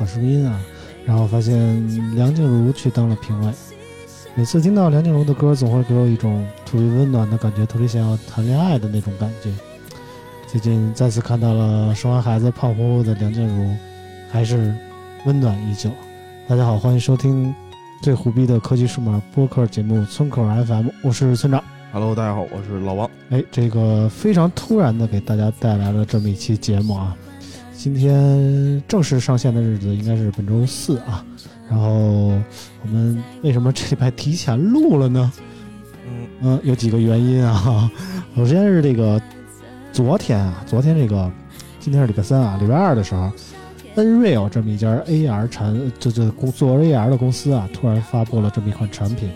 [0.00, 0.58] 好声音》啊，
[1.04, 3.52] 然后发现梁静茹去当了评委。
[4.34, 9.52] 每次听到梁静茹的歌，总会给我一种特别温暖的感觉，特别想要谈恋爱的那种感觉。
[10.46, 13.76] 最近再次看到了生完孩子胖乎乎的梁静茹，
[14.30, 14.74] 还是
[15.26, 15.90] 温暖依旧。
[16.48, 17.54] 大家好，欢迎收听
[18.02, 21.62] 最虎逼的科技数码播客节目《村口 FM》，我是村长。
[21.92, 23.10] Hello，大家好，我是老王。
[23.28, 27.14] 哎，这个非常突然的给大家带来了这么一期节目啊。
[27.82, 31.24] 今天正式上线的日子应该是本周四啊。
[31.66, 31.88] 然后
[32.82, 35.32] 我们为什么这礼拜提前录了呢？
[36.06, 37.90] 嗯嗯，有几个原因啊。
[38.36, 39.18] 首先是这个
[39.94, 41.32] 昨天啊，昨天这个
[41.78, 43.32] 今天是礼拜三啊，礼拜二的时候
[43.96, 49.30] ，Nreal 这么一家 AR 产这这公做 AR 的公司啊，突然发布了这么一款产品。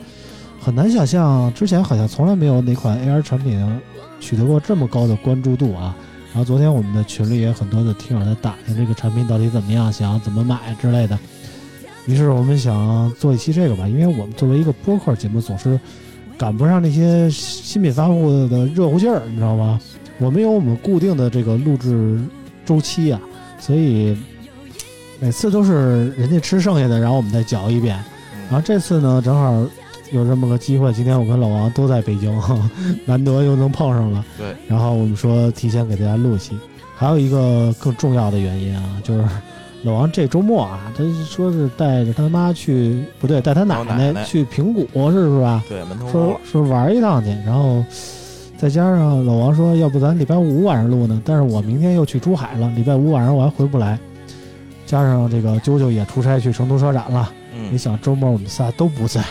[0.61, 3.59] 很难想象，之前好像从来没有哪款 AR 产品
[4.21, 5.97] 取得过这么高的关注度啊。
[6.35, 11.17] 然后昨天我们的群里也很多的听友在打听这个产品到底怎么样，想怎么买之类的。
[12.07, 15.79] 于是我们想做一期这个吧，因为我们作为一个播客节目，总是
[16.37, 19.81] 赶不上那些新品发布的热乎劲儿，你知道吗？
[20.19, 22.21] 我们有我们固定的这个录制
[22.67, 23.21] 周期啊，
[23.61, 24.19] 所以
[25.21, 27.97] 每次都是人家吃剩下的，然后我们再嚼一遍。
[28.51, 29.65] 然后这次呢，正好
[30.15, 32.33] 有这么个机会，今天我跟老王都在北京，
[33.05, 34.25] 难得又能碰上了。
[34.39, 36.57] 对，然后我们说提前给大家录一期。
[36.97, 39.25] 还有一个更重要的原因啊，就是
[39.83, 45.65] 老王这周末啊，他说是带着他妈去，不对，带他奶奶奶去平谷，是不是吧？
[45.69, 47.85] 对，门头说玩一趟去，然后
[48.57, 51.21] 再加上老王说，要不咱礼拜五晚上录呢？
[51.25, 53.99] 但是我明天又去珠海了，礼拜五晚上我还回不来。
[54.87, 59.25] 加上这个啾啾也出差去成都车展了，你嗯，想周末我们仨都不在，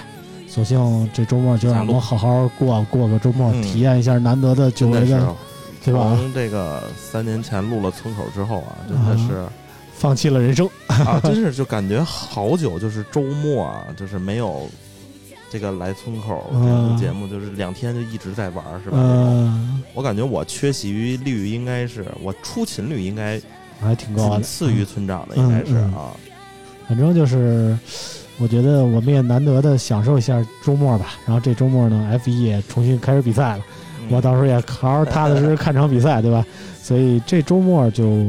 [0.54, 5.26] 索性这周末就让我们好好过过个周末，嗯体验一下难得的久违的，真的是
[5.86, 6.16] 对吧？
[6.16, 9.44] 从这个三年前录了村口之后啊，真的是
[9.96, 14.70] 放弃了人生，啊， 真是就感觉好久，就是周末啊，就是没有
[15.50, 18.98] 这个来村口这嗯个节目，就是两天就一直在玩，是吧？
[19.00, 23.42] 嗯、我感觉我缺席率应该是我出勤率应该
[23.82, 26.12] 还挺高的，仅次于村长的，应该是嗯嗯啊。
[26.88, 27.76] 反正就是，
[28.40, 31.14] 我觉得我们也难得的享受一下周末吧。
[31.26, 33.64] 然后这周末呢，F 一也重新开始比赛了，
[34.02, 36.46] 嗯我到时候也好好踏踏实实看场比赛，对吧？
[36.82, 38.28] 所以这周末就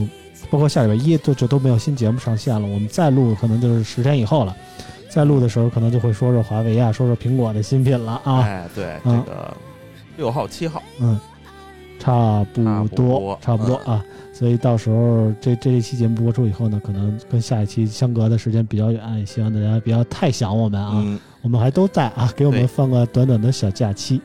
[0.51, 2.67] 包括下礼拜一就就都没有新节目上线了。
[2.67, 4.55] 我们再录可能就是十天以后了，
[5.09, 8.43] 再录的时候可能就会说说华为啊，说说苹果的新品了啊。
[8.43, 9.57] 哎，对，这嗯个
[10.17, 11.19] 六号、七号，嗯，
[11.99, 14.05] 差不多，差不多啊。
[14.35, 20.91] 所以到时候这这一期节目播出以后呢，可能跟下一期相隔的时间比较远，也希望大家不要太想我们啊。
[20.97, 24.21] 嗯，我们还都在啊，给我们放个短短的小假期。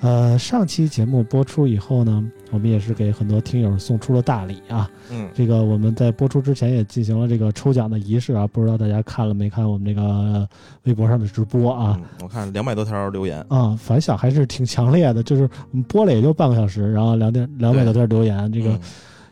[0.00, 2.22] 呃，上期节目播出以后呢，
[2.52, 4.88] 我们也是给很多听友送出了大礼啊。
[5.10, 10.46] 嗯，这个我们在播出之前也进行了这个抽奖的仪式啊，不知道大家看了没看我们这个
[10.84, 11.98] 微博上的直播啊？
[11.98, 15.42] 嗯，我看两百多条留言，啊，反响还是挺强烈的，就是
[15.72, 18.80] 我们播了也就半个小时，然后两点两百多条留言，这个嗯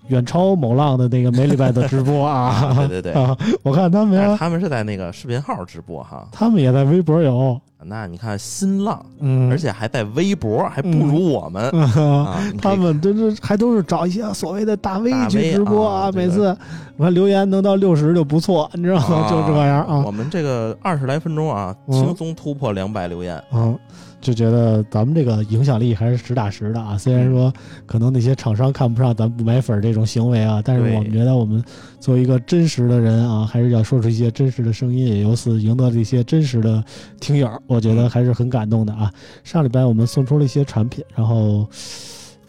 [0.08, 2.49] 远超某浪的那个每礼拜的直播啊。
[2.49, 3.12] 啊 对对对。
[3.12, 11.70] 啊，我看他们他们是在那个视频号直播哈，他们也在微博有，那你看新浪，嗯，而且还在微博，还不如我们、
[12.61, 16.56] 他们都是还都是找一些所谓的大 V 去直播啊这个每次
[16.97, 19.17] 我看留言能到六十就不错，你知道吗？
[19.17, 20.03] 啊就这样啊。
[20.06, 21.93] 我，们这个二十来分钟啊，嗯。
[21.94, 23.43] 轻松突破两百留言。
[23.53, 23.79] 嗯，
[24.26, 26.99] 就觉得咱们这个影响力还是实打实的啊。
[26.99, 27.52] 虽然说
[27.87, 31.62] 可能那些厂商看不上咱不买粉儿这种行为啊，但是我们觉得我们
[32.00, 36.82] 作为一个真实的人啊，还是要说出一些真实的声音，也由此赢得了一些真实的
[37.20, 39.08] 听友，我觉得还是很感动的啊。
[39.44, 41.64] 上礼拜我们送出了一些产品，然后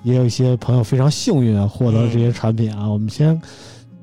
[0.01, 2.89] 也有一些朋友非常幸运啊获得了这些产品啊。
[2.89, 3.39] 我们先。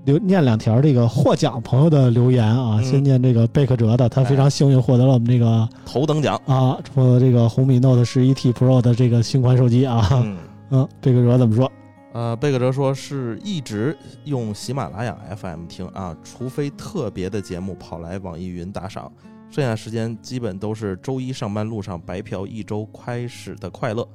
[0.05, 2.85] 留念两条这个获奖朋友的留言啊，嗯。
[2.85, 10.37] 先念这个贝克哲的，他非常幸运获得了我们这个头等奖，啊，获得这个红米 Note 十一 T Pro 的这个新款手机啊，嗯，
[10.71, 11.71] 嗯，贝克哲怎么说？
[12.13, 19.11] 呃，贝克哲说是一直用喜马拉雅 FM 听啊，除非特别的节目跑来网易云打赏，
[19.51, 24.07] 剩下时间基本都是周一上班路上白嫖一周开始的快乐。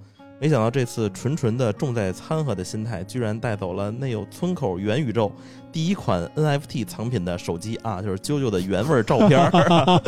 [0.41, 5.29] 没想到这次纯纯的重在掺和的心态，居然带走了内有村口元宇宙
[5.69, 10.01] 第一款 NFT 藏品的手机啊，就是啾啾的原味照片儿 啊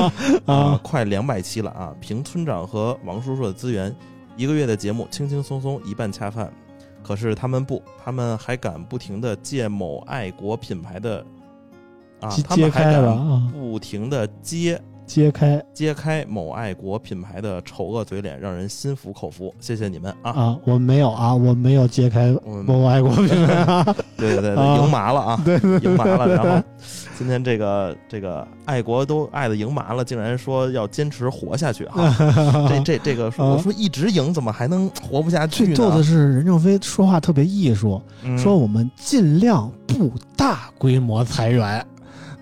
[0.46, 1.94] 啊，快两百期了啊！
[2.00, 3.94] 凭村长和王叔叔的资源，
[4.38, 6.52] 一个月的节目轻轻松松一半恰饭。
[7.04, 11.26] 可是他们不，他们还敢不停的借某爱国品牌的
[12.22, 14.82] 啊揭，他们还敢啊，不停的揭
[15.14, 19.54] 揭开揭开某爱国品牌的丑恶嘴脸，让人心服口服。
[19.60, 20.32] 谢谢你们啊！
[20.32, 22.34] 啊，我没有啊，我没有揭开
[22.66, 23.84] 某爱国品牌 啊，
[24.16, 25.42] 对对对赢麻了啊！
[25.44, 26.34] 对对赢麻了。
[26.34, 26.64] 然后
[27.18, 32.16] 今天这个这个爱国都爱的赢麻了，竟然说要坚持活下去啊！
[32.70, 35.76] 这这这个我说一直赢，怎么还能活不下去呢？
[35.76, 41.86] 最逗的是任正非说话特别艺术，嗯说我们尽量不大规模裁员。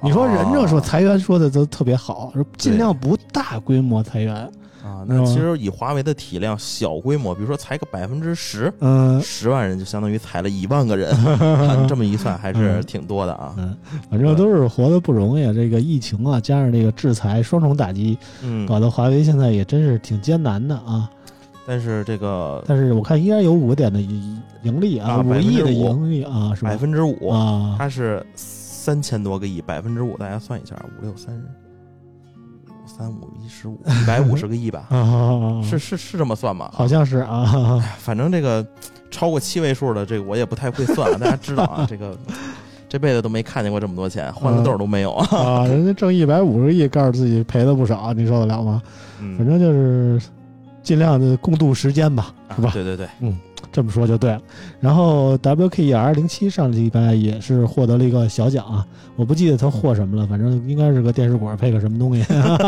[0.02, 4.50] 你说人这说哦裁员说的都特别好，说尽量不大规模裁员。
[4.82, 11.12] 啊，那其实以华为的体量，小规模，比如说裁个百分之十，嗯十万人就相当于裁了一万个人，
[11.68, 13.54] 啊这么一算还是嗯挺多的啊。
[13.58, 13.76] 嗯，
[14.10, 15.44] 反正都是活得不容易。
[15.54, 21.10] 这个疫情啊，加上这个制裁双重打击，嗯，搞得华为现在也真是挺艰难的啊。
[21.68, 26.78] 但是这个但是我看依然有五个点的盈盈利啊，啊五亿的盈利啊，是吧百？
[26.78, 28.26] 分之五，啊，它是
[28.80, 34.86] 三千多个亿，百分之五，大家算一下，五六三五三五一十五，一百五十个亿吧？
[34.96, 36.70] 啊， 是是是这么算吗？
[36.74, 38.66] 好像是啊，反正这个
[39.12, 41.18] 超过七位数的，这个我也不太会算啊。
[41.20, 42.18] 大家知道啊，这个
[42.88, 45.38] 这辈子都没看见过这么多钱，换个豆都没有啊。
[45.38, 48.82] 啊， 人家挣一百五十亿，告诉自己赔了不少，你受得了吗？
[49.20, 50.22] 反嗯，正就是
[50.90, 52.74] 尽量的共度时间吧，是吧啊？
[52.74, 53.08] 对对对，
[53.72, 54.42] 这么说就对了。
[54.80, 58.84] 然后 WKER 零七上礼拜也是获得了一个小奖啊，
[59.16, 62.24] 我不记得他获什么了，反正应该是个电视果配个什么东西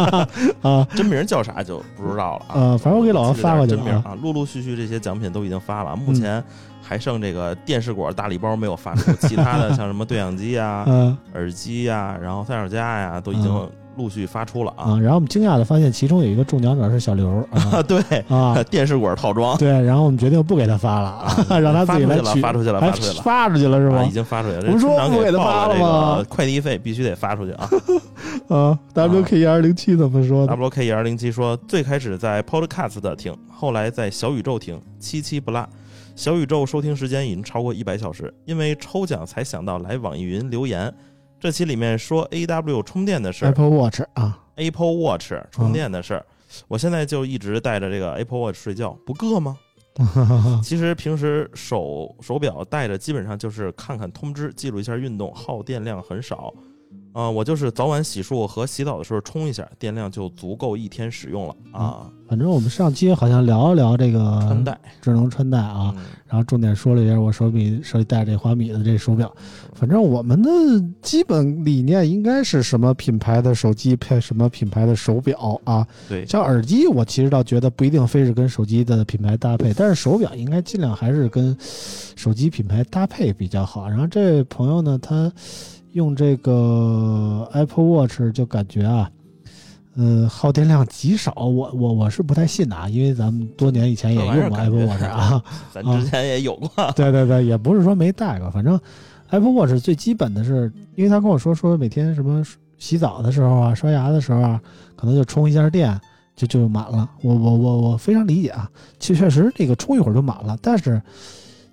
[0.61, 0.87] 啊。
[0.93, 2.53] 真名叫啥就不知道了啊。
[2.53, 3.85] 呃，反正我给老王发过去了啊。
[3.85, 6.43] 真名啊，陆陆续续这些奖品都已经发了，目前
[6.79, 14.99] 还剩这个电视果大礼包没有发出，其他的 像什么对讲机啊、嗯耳机呀，然后三脚架呀，都已经嗯陆续发出了啊，啊。
[14.99, 17.99] 然后我们惊讶的发现，其中有一个中奖者是小刘啊啊， 对，
[18.29, 21.09] 啊，电视管套装对，然后我们决定不给他发了
[21.49, 24.11] 啊，让他自己来取，发出去了，发出去了，发出去了是啊，吗已？
[24.11, 24.63] 经发出去了。
[24.65, 27.69] 我们说不给他发了吗快递费必须得发出去啊。
[28.47, 35.65] 啊，WKER 零七怎么说？WK 二零七说，最开始在 Podcast 听，后来在小宇宙听，七七不落。
[36.15, 40.93] 小宇宙收听时间已经超过一百小时，因为抽奖才想到来网易云留言。
[41.41, 46.23] 这期里面说 AW 充电的事儿 Apple Watch 啊，，Apple Watch 充电的事儿，
[46.67, 49.57] 我现在就一直带着这个 Apple Watch 睡觉，不硌吗？
[50.63, 56.53] 其实平时手手表戴着，基本上就是看看通知，记录一下运动，耗电量很少。
[57.13, 62.09] 啊、我就是早晚洗漱和洗澡的时候冲一下，电量就足够一天使用了啊。
[62.27, 69.29] 反正我们上期好像聊一聊这个穿戴智能穿戴啊，嗯然后重点说了一下我手里手里戴这华米的这手表。
[69.73, 70.49] 反正我们的
[71.01, 75.85] 基本理念应该是什么品牌的手机配什么品牌的手表啊。
[76.07, 83.89] 对，像耳机，我其实倒觉得不一定非是跟手机的品牌搭配，但是手表应该尽量还是跟手机品牌搭配比较好。
[83.89, 85.29] 然后这位朋友呢，他
[85.93, 89.09] 用这个 Apple Watch 就感觉啊，
[89.95, 91.33] 呃，耗电量极少。
[91.35, 95.43] 我我我是不太信的啊，因为咱们多年以前也用过 Apple Watch 啊。
[95.73, 96.69] 咱之前也有过。
[96.95, 98.79] 对对对，也不是说没带过，反正
[99.29, 102.43] Apple Watch 最基本的是，因为他跟我说说每天什么
[102.77, 104.61] 洗澡的时候啊、刷牙的时候啊，
[104.95, 105.99] 可能就充一下电
[106.35, 107.09] 就就满了。
[107.21, 108.69] 我我我我非常理解啊，
[108.99, 111.01] 确确实这个充一会儿就满了，但是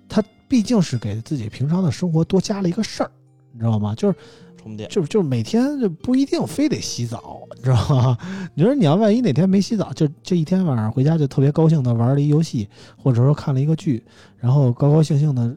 [0.09, 3.11] 它毕竟是给自己平常的生活多加了一个事儿，
[3.59, 3.93] 你知道吗？
[3.93, 4.15] 就是
[4.55, 4.87] 充电。
[4.89, 8.17] 就就是每天就不一定非得洗澡，你知道吗？
[8.55, 14.01] 你说你要万一哪天没洗澡，就这一天晚上回家就特别高兴的玩了一游戏，或者说看了一个剧，
[14.37, 15.53] 然后高高兴兴的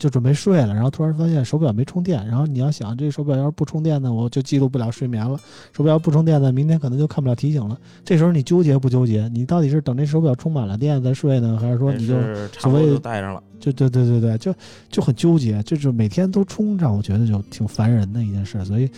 [0.00, 5.36] 就准备睡了，然后突然发现手表没充电，然后你要想这手表要是不充电呢，我就记录不了睡眠了；
[5.76, 7.78] 手表不充电呢，明天可能就看不了提醒了。
[8.02, 9.28] 这时候你纠结不纠结？
[9.28, 13.42] 你到底是等这手表充满了电再睡呢，还是说你就是差不多所谓就带上了。
[13.60, 14.54] 就对对对对，就
[14.88, 18.64] 就很纠结，就是每天都充，上我觉得就挺烦人的一件事。
[18.64, 18.90] 所以，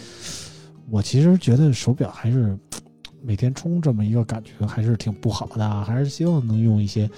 [0.88, 2.56] 我其实觉得手表还是
[3.20, 7.10] 每天充这么一个感觉还是挺不好的啊，还是希望能用一些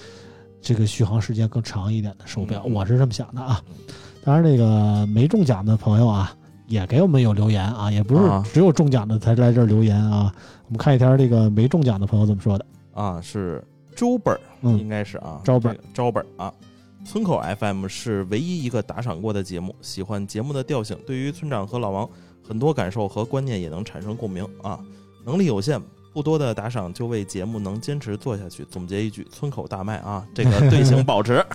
[0.65, 3.61] 这个续航时间更长一点的手表，嗯我是这么想的啊。
[4.23, 10.33] 当然，这个没中奖的朋友啊，也给我们有留言啊，也不是啊只有中奖的才来这儿留言啊。
[10.65, 12.65] 我们看一条这个没中奖的朋友怎么说的。
[12.95, 13.63] 啊，是
[13.95, 16.51] 周本儿，嗯应该是啊，周本儿周本儿啊。
[17.05, 22.09] 村口 FM 是唯一一个打赏过的节目，喜欢节目的调性，对于村长和老王
[22.41, 24.79] 很多感受和观念也能产生共鸣啊。
[25.23, 25.79] 能力有限，
[26.15, 28.65] 不多的打赏就为节目能坚持做下去。
[28.71, 31.45] 总结一句：村口大卖啊，这个队形保持。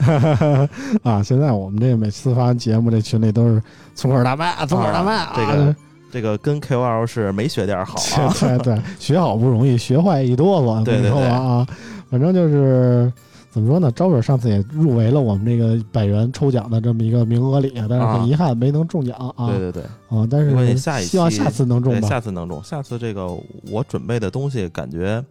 [1.02, 3.62] 啊，现在我们这每次发节目，这群里都是
[3.95, 5.76] 村口大麦啊，村口大麦啊，这个
[6.12, 8.31] 这个跟 KOL 是没学点好啊。
[8.38, 10.85] 对对对，学好不容易，学坏一哆嗦。
[10.85, 11.67] 对对对啊，
[12.11, 13.11] 反正就是
[13.50, 13.90] 怎么说呢？
[13.92, 19.49] 招惹上次也入围了我们这个百元抽奖的这么一个名额里，但是很遗憾没能中奖啊。
[19.49, 22.00] 对对对，啊，但是下一期希望下次能中。
[22.02, 22.62] 下次能中。
[22.62, 23.26] 下次这个
[23.71, 25.23] 我准备的东西，感觉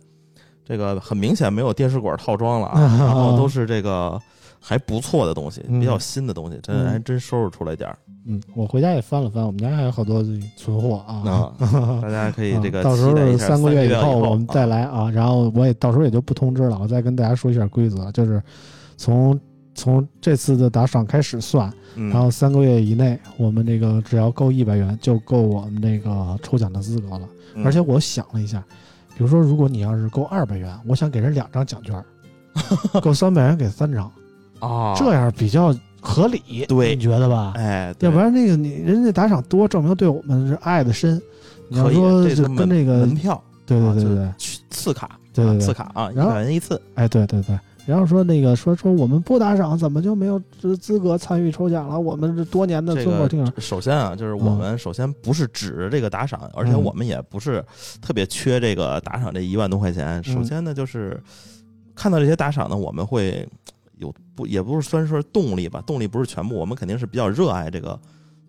[0.66, 4.22] 这个很明显没有电视管套装了 啊，然后都是这个
[4.60, 7.98] 还不错的东西，嗯比较新的东西，真嗯还真收拾出来点儿。
[8.32, 10.24] 嗯，我回家也翻了翻，我们家还有好多
[10.56, 11.16] 存货啊。
[11.28, 11.54] 啊，
[12.00, 18.42] 大家可以这个啊到时候三个月以后我们再啊来啊，然后我也到时候也就不通知了，我再跟大家说一下规则，就是
[18.98, 19.40] 从
[19.74, 27.22] 从这次的打赏开始算，嗯然后三个月以内，我们这个只要够一百元就够我们这个抽奖的资格了。
[27.56, 28.64] 嗯而且我想了一下，
[29.18, 32.06] 比如说如果你要是够二百元，我想给人两张奖券儿，
[33.02, 34.12] 够三百元给三张，
[34.60, 37.54] 啊，这样比较合理，对你觉得吧？
[37.56, 41.22] 哎，要不然那个你人家打赏多，证明对我们是爱的深。
[41.72, 41.82] 你以
[42.56, 46.82] 跟这个门票，对对对对，去次卡，对对次卡啊，一百元一次。
[46.96, 52.00] 哎对对对，然后说那个说说我们不打赏，怎么就没有资资格参与抽奖了？
[52.00, 57.64] 我们这多年的这村口听友，个首先啊，就是我嗯们首先不是指着这个打赏，而且嗯我们也不是
[58.02, 60.24] 特别缺这个打赏这一万多块钱。
[60.24, 61.22] 首先呢，就是
[61.94, 63.48] 看到这些打赏呢，我们会
[64.00, 68.00] 有不也不是算是动力吧，动力不是全部，我们肯定是比较热爱这个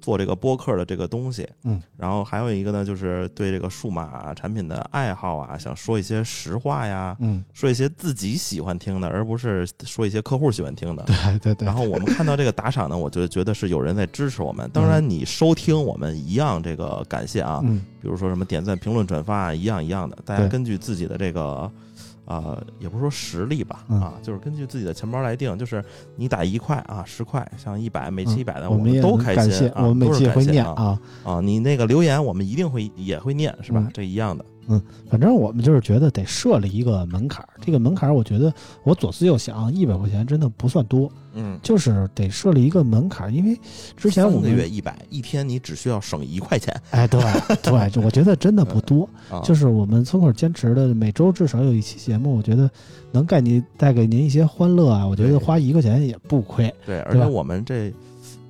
[0.01, 1.47] 做这个播客的这个东西。
[1.65, 11.03] 嗯，然后还有一个呢，就是对这个数码产品的爱好啊，想说一些实话呀，嗯，说一些自己喜欢听的，而不是说一些客户喜欢听的。
[11.11, 14.71] 对对对，然后我们看到这个打赏呢，我就觉得是有人在支持我们。
[14.73, 20.17] 当然，你收听我们一样这个感谢啊，嗯比如说什么点赞、评论、转发啊，一样一样的。
[20.25, 21.71] 大家根据自己的这个。
[22.31, 25.85] 呃，也不是说实力吧，嗯啊，就是根据自己的钱包来定，就是
[26.15, 31.33] 你打一块啊、十块，像一百，每期嗯一百的，我们都开心，啊，我们每都是期也会念感谢啊啊。
[31.33, 33.91] 啊，你那个留言我们一定会也会念，是吧嗯？
[33.93, 34.45] 这一样的，
[35.11, 38.53] 反正我们就是觉得得设立一个门槛儿，这个门槛儿我觉得
[38.85, 41.59] 我左思右想，一百块钱真的不算多，嗯。
[41.63, 43.59] 就是得设立一个门槛儿，因为
[43.97, 47.21] 之前我三个们月一百，一天你只需要省一块钱哎对
[47.63, 52.71] 对，就我觉得真的不多，啊， 就是我们村口坚持的每周至少有一期节目，我觉得
[53.11, 56.73] 能带你带给您一些欢乐啊，我觉得花一块钱也不亏。
[56.87, 57.93] 对，而且我们这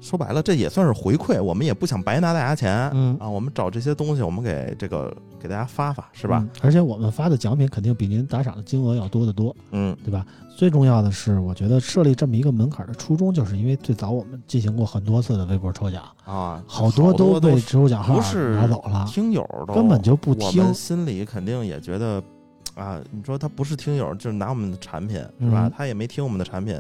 [0.01, 6.39] 说白了，这也算是回馈，我们也不想白拿大家钱，嗯啊，我们找这些东西，我们给这个给大家发发，是吧？
[6.43, 10.25] 嗯而且我们发的奖品肯定比您打赏的金额要多得多，嗯对吧？
[10.57, 20.75] 最重要的是，我觉得设立这么一个门槛的初衷，就是因为最早我们进行过很多次的微博抽奖，啊，好多都被是抽奖号拿走了，听友都根本就不我听们。
[20.75, 22.23] 心里肯定也觉得
[22.75, 25.67] 啊，你说他不是听友，就是拿我们的产品是吧？
[25.67, 26.79] 嗯他也没听我们的产品。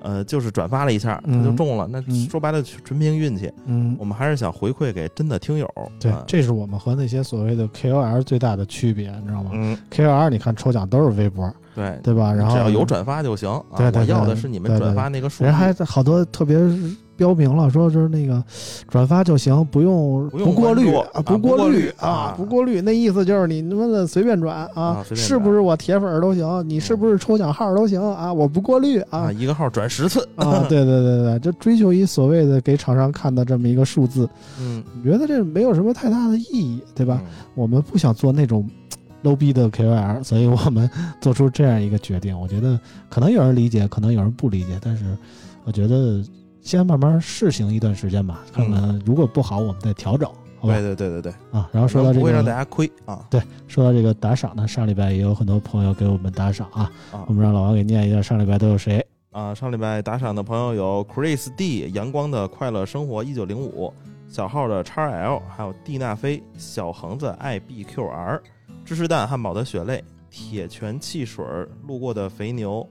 [0.00, 1.86] 呃，就是转发了一下，他嗯就中了。
[1.90, 3.52] 那嗯说白了，纯凭运气。
[3.66, 5.68] 嗯我，们还是想回馈给真的听友。
[5.98, 12.32] 对啊，这是我们和那些所谓的 KOL 最大的区别，你知道吗嗯，？KOL 你看抽奖都是微博，对，对吧？
[12.32, 13.48] 然后只要有转发就行。
[13.48, 15.44] 啊对对对我要的是你们转发那个数据。
[15.44, 16.58] 人还好多特别
[17.16, 18.42] 标明了，说是那个
[18.88, 30.26] 转发就行，不用不用过滤啊不不过滤滤啊不过滤，那意思就是你他妈的随便转啊是不是我铁粉都行，你是不是抽奖号都行啊，我不过滤啊啊，一个号转十次。
[30.36, 37.22] 啊，对对对对，就追求一所谓的给厂商看的这么一个数字，嗯，我觉得这没有什么太大的意义，对吧？
[37.54, 38.66] 我们不想做那种
[39.22, 40.88] low 逼的 KOL，所以我们
[41.20, 42.38] 做出这样一个决定。
[42.38, 45.04] 我觉得可能有人理解，可能有人不理解，但是
[45.64, 46.22] 我觉得
[46.60, 50.74] 先慢慢试行一段时间吧，看看如果不好，我们再调整好吧？
[50.74, 59.04] 对对对对对，啊，然后说到这个不会让大，家亏啊对说到这个打赏呢，上礼拜也有很多朋友给我们打赏啊，啊我们让老王给念一下上礼拜都有谁。
[59.32, 59.54] 啊！
[59.54, 63.94] 上礼拜打赏的朋友有 Chris D、阳光的快乐生活一九零五、
[64.28, 68.40] 小号的 x L，还有蒂娜菲、小恒子 IBQR、
[68.90, 71.44] 芝士蛋汉堡的血泪、铁拳汽水、
[71.86, 72.84] 路过的肥牛、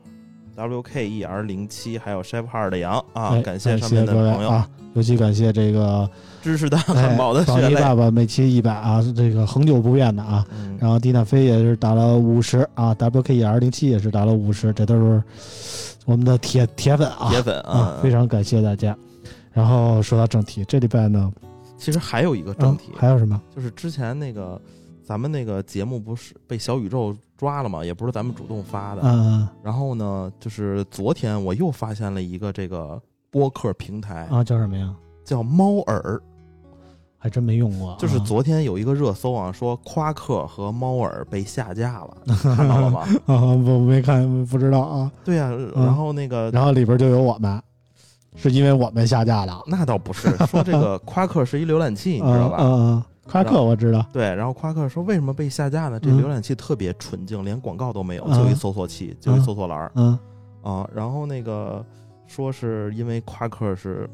[0.55, 3.31] WKER 零七，还有 Chef Hard 的羊啊！
[3.31, 6.09] 哎感谢上面的各位朋友，啊，尤其感谢这个
[6.41, 7.75] 芝士蛋哎汉堡的宝血泪。
[7.75, 10.45] 妮爸爸每期一百啊，这个恒久不变的啊。
[10.51, 15.21] 嗯，然后蒂娜菲也是打了五十啊，WKER 零七也是打了五十，这都是
[16.05, 18.97] 我们的铁铁粉啊，铁粉啊，非常感谢大家。
[19.51, 21.29] 然后说到正题，这礼拜呢，
[21.77, 23.41] 其实还有一个正题嗯，还有什么？
[23.53, 24.61] 就是之前那个
[25.09, 29.01] 咱们那个节目不是被小宇宙抓了吗，也不是咱们主动发的。
[29.03, 33.01] 嗯然后呢，就是昨天我又发现了一个这个
[33.31, 34.93] 播客平台，啊，叫什么呀？
[35.25, 36.21] 叫猫耳。
[37.17, 37.97] 还真没用过啊。
[37.99, 42.17] 就是昨天有一个热搜啊，说夸克和猫耳被下架了，
[42.55, 42.99] 看到了吗？
[43.25, 45.11] 啊， 我没看，不知道啊。
[45.25, 47.59] 对呀、然后那个然后里边就有我们，
[48.35, 52.57] 是因为我们下架了，那倒不是，说这个夸克是一浏览器，你知道吧？
[52.61, 54.05] 嗯嗯，夸克我知道。
[54.11, 55.99] 对，然后夸克说为什么被下架呢？
[55.99, 60.17] 这嗯浏览器特别纯净，连广告都没有，嗯就一搜索器，就一搜索栏儿嗯
[60.61, 60.89] 啊。
[60.93, 61.85] 然后那个
[62.27, 64.09] 说是因为夸克是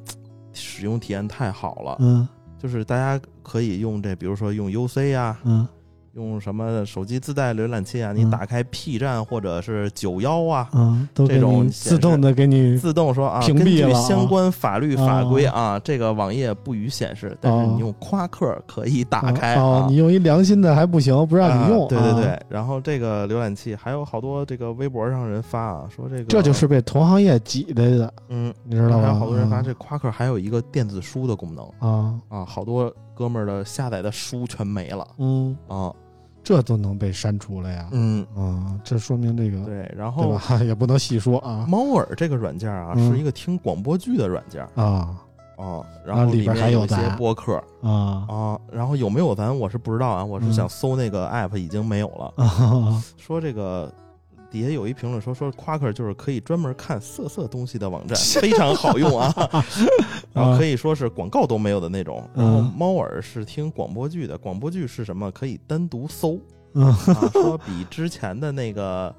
[0.54, 5.68] 使用体验太好了，嗯就是大家可以用这，比如说用 UC 呀、嗯
[6.16, 8.16] 用什么手机自带浏览器啊，嗯。
[8.18, 14.02] 你打开 P 站或者是九幺啊，嗯，都这种自动的给你自动说啊，屏根据蔽了啊。
[14.02, 17.72] 相关法律法规啊，这个网页不予显示，但是哦。
[17.74, 19.88] 你用夸克可以打开哦啊，。
[19.90, 21.84] 你用一良心的还不行，不让你用。
[21.84, 22.16] 啊对对啊。
[22.22, 29.02] 对，然后这个浏览器还有好多这个微博上人发啊，说这个这就是被同行业挤来的，嗯，你知道吗？
[29.02, 29.64] 还有好多人发嗯。
[29.66, 35.92] 这夸克还有一个电子书的功能啊，啊，好多哥们儿的下载的书全没了嗯，啊，
[36.46, 37.90] 这都能被删除了呀？
[37.92, 40.60] 嗯，啊，这说明这个对，然对后吧？
[40.64, 45.18] 也不能细说啊猫耳这个软件啊，嗯是一个听广播剧的软件啊
[45.58, 52.34] 啊，然后里边还有一些播客啊啊，然后有没有咱我是不知道啊，我是嗯想搜那个 app 已经没有了。
[52.46, 53.02] 啊！
[53.18, 53.92] 说这个
[54.56, 59.34] 底下有一评论说说 Quaker 就是可以专门看色色东西的网站， 非常好用啊，
[60.32, 62.24] 然后可以说是广告都没有的那种。
[62.34, 65.30] 然后嗯猫耳是听广播剧的，广播剧是什么？
[65.32, 66.40] 可以单独搜
[67.34, 69.14] 说比之前的那个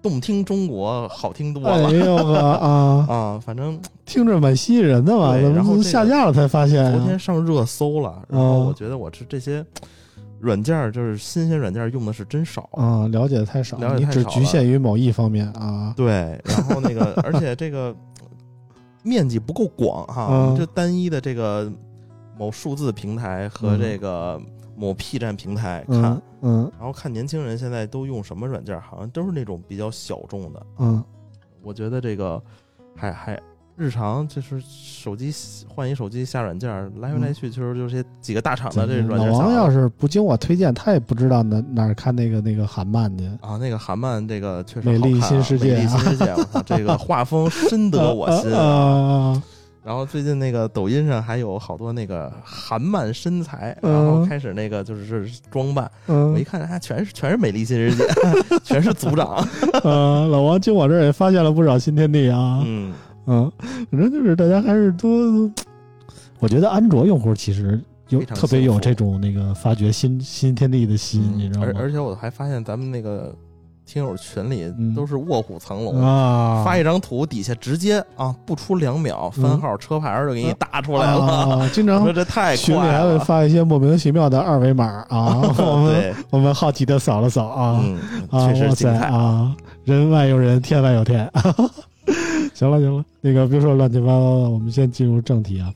[0.00, 1.92] 动听中国好听多哎了。
[1.92, 6.92] 呦呵啊， 啊，反正 听着蛮吸引人的嘛，然后下架了才发现呀？
[6.96, 9.62] 昨天上热搜了，然后嗯我觉得我这这些
[10.40, 12.68] 软件儿就是新鲜软件儿用的是真少。
[12.72, 15.92] 啊，了解的太少，只了解太少局限于某一方面啊。
[15.96, 17.94] 对，然后那个， 而且这个
[19.02, 21.70] 面积不够广哈，嗯就单一的这个
[22.36, 24.40] 某数字平台和嗯这个
[24.76, 30.66] 某 P 站平台看，嗯嗯然后看年轻人现在都用什么软件，好像都是那种比较小众的。
[30.78, 31.02] 嗯
[31.62, 32.40] 我觉得这个
[32.96, 33.40] 还还
[33.78, 35.32] 日常就是手机
[35.68, 36.68] 换一手机下软件，
[37.00, 39.44] 来回来去，就是就是这几个大厂的这软件下了。
[39.44, 43.24] 王要是不经我推荐，他也不知道哪哪儿看那个那个韩漫去。
[43.40, 48.60] 啊，那个韩漫这个确实美丽好看啊新世界啊美丽 新世界，我操，这个画风深得我心啊
[49.38, 49.42] 啊！
[49.84, 58.04] 然后最近那个抖音上还有好多那个韩漫身材，嗯然后开始那个就是装扮，我一嗯看啊，全是全是美丽新世界，
[58.64, 59.46] 全是组长，
[59.84, 62.60] 呃，老王经我这儿也发现了不少新天地啊。
[62.66, 62.92] 嗯，
[63.28, 63.52] 嗯，
[63.90, 65.10] 反正就是大家还是多，
[66.40, 71.66] 我觉得安卓用户其实有特别有这种那个发掘新新天地的心，你知道吗？
[71.74, 73.34] 而而且我还发现咱们那个
[73.84, 76.00] 听友群里嗯都是卧虎藏龙。
[76.02, 81.24] 啊，发一张图，底下直接啊，不出两秒，番号、车牌就给你打出来了。
[81.24, 87.98] 啊，经常 说这太群里，还会发一些莫名其妙的二维码啊， 我们，我们好奇的扫了扫啊，嗯，
[88.30, 88.86] 啊，确实。
[88.86, 91.30] 啊，人外有人，天外有天。
[92.58, 95.72] 行了行了，那个别说乱七八糟的，我们先进入正题啊。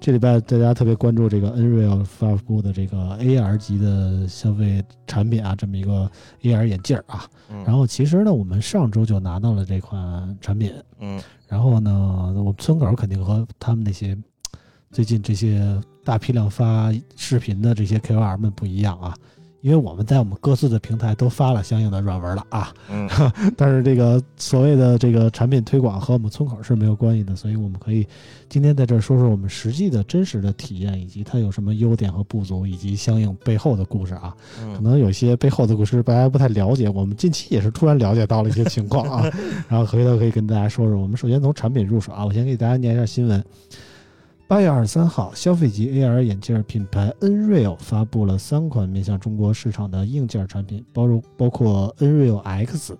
[0.00, 7.26] 这礼拜大家特别关注这个 Nreal 发布的这个 AR 级的消费产品啊，这么一个 AR 眼镜儿啊。
[7.50, 14.16] 嗯然后其实呢，我们上周就拿到了这款产品，嗯然后呢，我们村口肯定和他们那些
[14.90, 19.14] 最近这些大批量发视频的这些 KOL 们不一样啊，
[19.62, 23.08] 因为我们在我们各自的平台都发了相应的软文了啊，嗯
[23.56, 28.06] 但是这个所谓的这个产品推广和我们村口是没有关系的，所以我们可以
[28.48, 34.34] 今天在这儿说说我们实际的真实的体验，以及它有什么优点和不足，以及相应背后的故事啊。
[34.56, 39.30] 可嗯能有些背后的故事大家不太了解，我们近期也是突然了解到了一些情况啊，
[39.70, 40.98] 然后回头可以跟大家说说。
[41.00, 43.44] 我们首先从产品入手啊，我先给大家念一下新闻。
[44.52, 52.94] 八月二十三号，消费级 AR 眼镜品牌 Nreal 发布了三款面向中国市场的硬件产品，包括包括 Nreal X、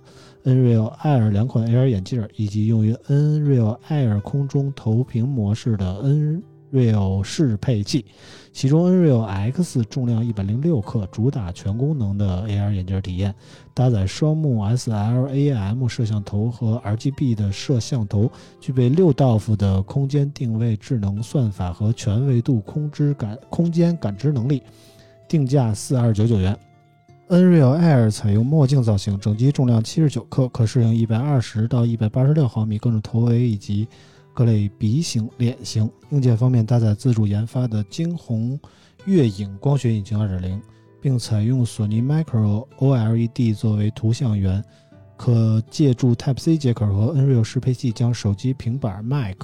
[0.44, 8.06] Nreal Air 两款 AR 眼镜，以及用于 Nreal Air 空中投屏模式的 N Real 适配器。
[8.52, 13.34] 其中 Nreal X 重量一百零六克，主打全功能的 AR 眼镜体验，
[13.72, 18.30] 搭载双目 SLAM 摄像头和 RGB 的摄像头，
[18.60, 24.62] 具备六道夫的空间定位智能算法和全维度空知感空间感知能力，
[25.26, 26.54] 定价四二九九元。
[27.28, 33.88] Nreal Air 采用墨镜造型，整机重量七十九克，可适应一百二十到一百八十六毫米各种头围以及
[34.34, 35.90] 各类鼻型、脸型。
[36.10, 38.58] 硬件方面，搭载自主研发的惊鸿
[39.04, 40.60] 月影光学引擎2.0，
[41.00, 44.62] 并采用索尼 Micro OLED 作为图像源，
[45.16, 49.36] 可借助 Type-C 接口和 Nreal 适配器，将手机、平板、Mac、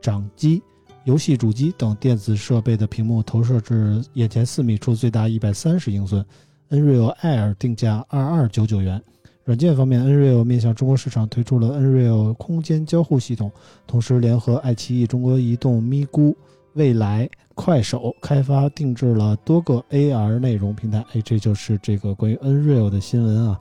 [0.00, 0.62] 掌机、
[1.04, 6.24] 游戏主机等电子设备的屏幕投射至眼前四米处，最大一百三十英寸。
[6.70, 9.00] Nreal Air 定价二二九九元。
[9.44, 13.52] 软件方面，Nreal 面向中国市场推出了 Nreal 空间交互系统，
[13.86, 16.34] 同时联合爱奇艺、中国移动、咪咕、
[16.72, 21.04] 未来、快手开发定制了多个 AR 内容平台。
[21.12, 23.60] 哎，这就是这个关于 Nreal 的新闻啊。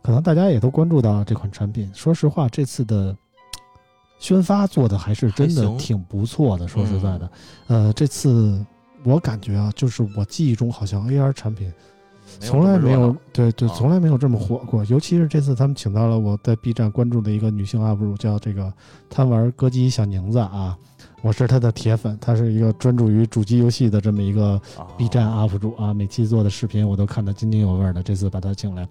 [0.00, 1.90] 可能大家也都关注到这款产品。
[1.92, 3.14] 说实话，这次的
[4.18, 6.66] 宣发做的还是真的挺不错的。
[6.66, 7.30] 说实在的，
[7.66, 8.64] 呃，这次
[9.04, 11.70] 我感觉啊，就是我记忆中好像 AR 产品。
[12.40, 14.84] 从来没有，对对，啊从来没有这么火过。
[14.84, 18.72] 尤其是这次，他们请到了我在 B 站关注的一个女性 UP 主，叫这个
[19.10, 20.76] 贪玩歌姬小宁子啊，
[21.22, 28.02] 我是她的铁粉，她是一个专注于主机游戏的这么一个啊 B 站 UP 主啊，每期做的视频我都看得津津有味儿的。
[28.02, 28.88] 这次把她请来，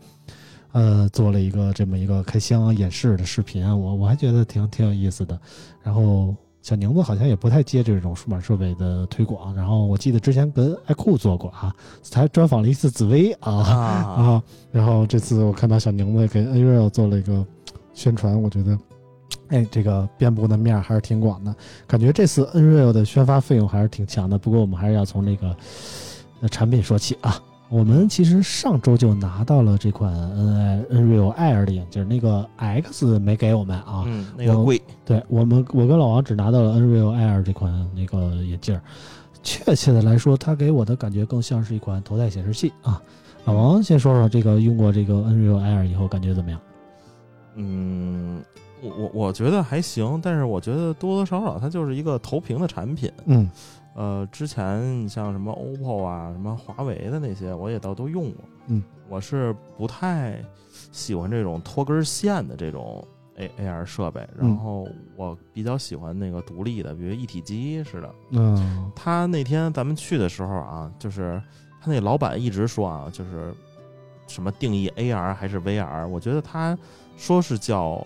[0.74, 5.40] 呃，做了一个这么一个开箱演示的视频啊，我我还觉得挺挺有意思的。
[5.82, 6.36] 然后
[6.68, 11.74] 小宁子好像也不太接这种数码设备的推广，然后我记得之前跟爱酷做过啊，
[12.14, 13.72] 还专访了一次紫薇啊啊，
[14.36, 17.46] 啊，然后这次我看到小宁子给 Nreal 做了一个
[17.94, 18.78] 宣传，我觉得。
[19.48, 21.56] 哎，这个遍布的面还是挺广的，
[21.88, 24.38] 感觉这次 Nreal 的宣发费用还是挺强的。
[24.38, 25.56] 不过我们还是要从这个
[26.42, 27.42] 呃产品说起啊。
[27.70, 34.04] 我们其实上周就拿到了这款 N Nreal Air 的眼镜，那个 X 没给我们啊。
[34.06, 38.82] 嗯，那个我贵，对我们，我跟老王只拿到了 Nreal Air 这款那个眼镜儿。
[39.44, 43.02] 确切的来说，它给我的感觉更像是一款头戴显示器啊。
[43.46, 46.60] 老王先说说这个用过这个 Nreal Air 以后感觉怎么样？
[47.56, 48.44] 嗯，
[48.82, 53.12] 我我我觉得还行，但是我觉得多多少少它就是一个投屏的产品。
[53.26, 53.50] 嗯
[53.98, 58.44] 呃，之前你像什么 OPPO 啊、什么华为的那些，我也倒都用过。
[58.68, 60.40] 嗯，我是不太
[60.92, 63.04] 喜欢这种拖根线的这种
[63.38, 68.16] A AR 设备，然嗯后我比较喜欢那个独立的，比如一体机似的。
[68.34, 71.42] 嗯他那天咱们去的时候啊，就是
[71.82, 73.52] 他那老板一直说啊，就是
[74.28, 76.78] 什么定义 AR 还是 VR，我觉得他
[77.16, 78.06] 说是叫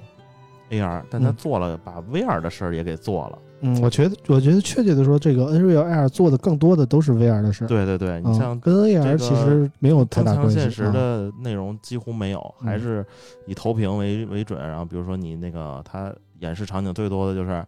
[0.71, 3.37] AR，但他嗯做了把 VR 的事儿也给做了。
[3.63, 7.67] 嗯，我觉得我觉得确切的说，这个 Nreal Air 做的更多的都是 VR 的事儿。
[7.67, 10.55] 对对对，你嗯，像跟 AR 这个其实没有太大关系。
[10.59, 13.05] 现实啊的内容几乎没有，嗯还是
[13.45, 14.59] 以投屏为为准。
[14.59, 17.63] 然后比如说你那个它演示场景最多的就是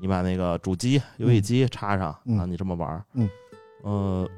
[0.00, 3.28] 你把那个主机、游戏机插上嗯啊，你这么玩儿，嗯，
[3.82, 4.28] 呃，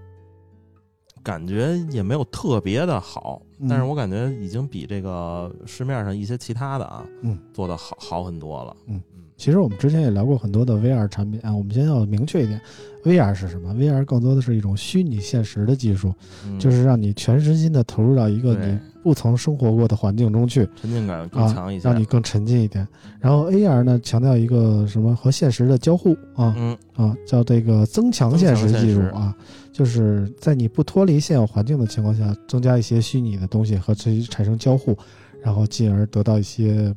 [1.29, 3.69] 感觉也没有特别的好，嗯。
[3.69, 8.75] 但是我感觉已经比这个市面上一些其他的啊，嗯，做的好好很多了。
[8.87, 8.97] 嗯。
[9.14, 9.25] 嗯。
[9.37, 12.61] 其实我们之前也聊过很多的 VR 产品啊，我们先要明确一点
[13.05, 16.12] ，VR 是什么？VR 更多的是一种虚拟现实的技术，
[16.47, 21.88] 嗯，就是让你全身心的投入到一个你不曾生活过的环境中去沉浸感更啊强一，些。
[21.88, 22.87] 让你更沉浸一点。
[23.21, 26.77] 然后 AR 呢，强调一个什么和现实的交互啊嗯。
[26.97, 29.33] 啊，叫这个增强现实技术啊，
[29.79, 34.99] 就是在你不脱离现有环境的情况下，增加一些虚拟的东西和其产生交互，
[35.41, 36.93] 然后进而得到一些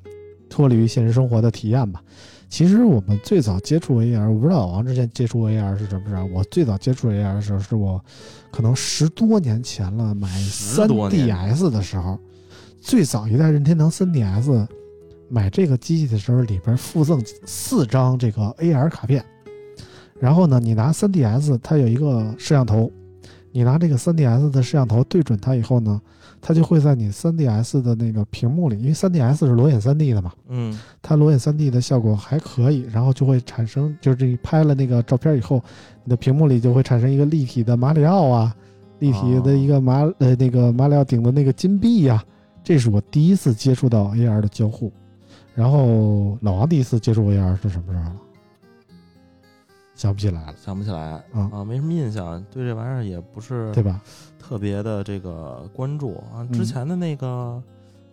[0.49, 2.01] 脱离于现实生活的体验吧。
[2.49, 6.25] 其实我们最早接触 AR，我不知道老王之前接触 AR 是什么时候。
[6.33, 8.03] 我最早接触 AR 的时候，是我
[8.51, 12.17] 可能十多年前了，买十多年 3DS 的时候，
[12.81, 14.67] 最早一代任天堂 3DS
[15.29, 19.23] 买这个机器的时候，里边附赠四张这个 AR 卡片。
[20.21, 22.91] 然后呢，你拿 3DS，它有一个摄像头，
[23.51, 25.99] 你拿这个 3DS 的摄像头对准它以后呢，
[26.39, 35.59] 它就会在你 3DS 的那个屏幕里，因为 3DS 是裸眼 3D 的嘛，嗯它裸眼 3D 的效果还可以，然后就会产生，就是你拍了那个照片以后，
[36.03, 38.55] 你的屏幕里就会产生一个立体的马里奥啊，
[38.99, 42.23] 立体的一个马、呃那个马里奥顶的那个金币呀、
[42.63, 44.93] 这是我第一次接触到 AR 的交互。
[45.55, 48.15] 然后老王第一次接触 AR 是什么时候了？
[50.01, 51.23] 想不起来了，想不起来。
[51.33, 54.01] 嗯啊，没什么印象，对这玩意儿也不是对吧？
[54.39, 56.15] 特别的这个关注。
[56.33, 56.41] 啊。
[56.41, 56.51] 嗯。
[56.51, 57.61] 之前的那个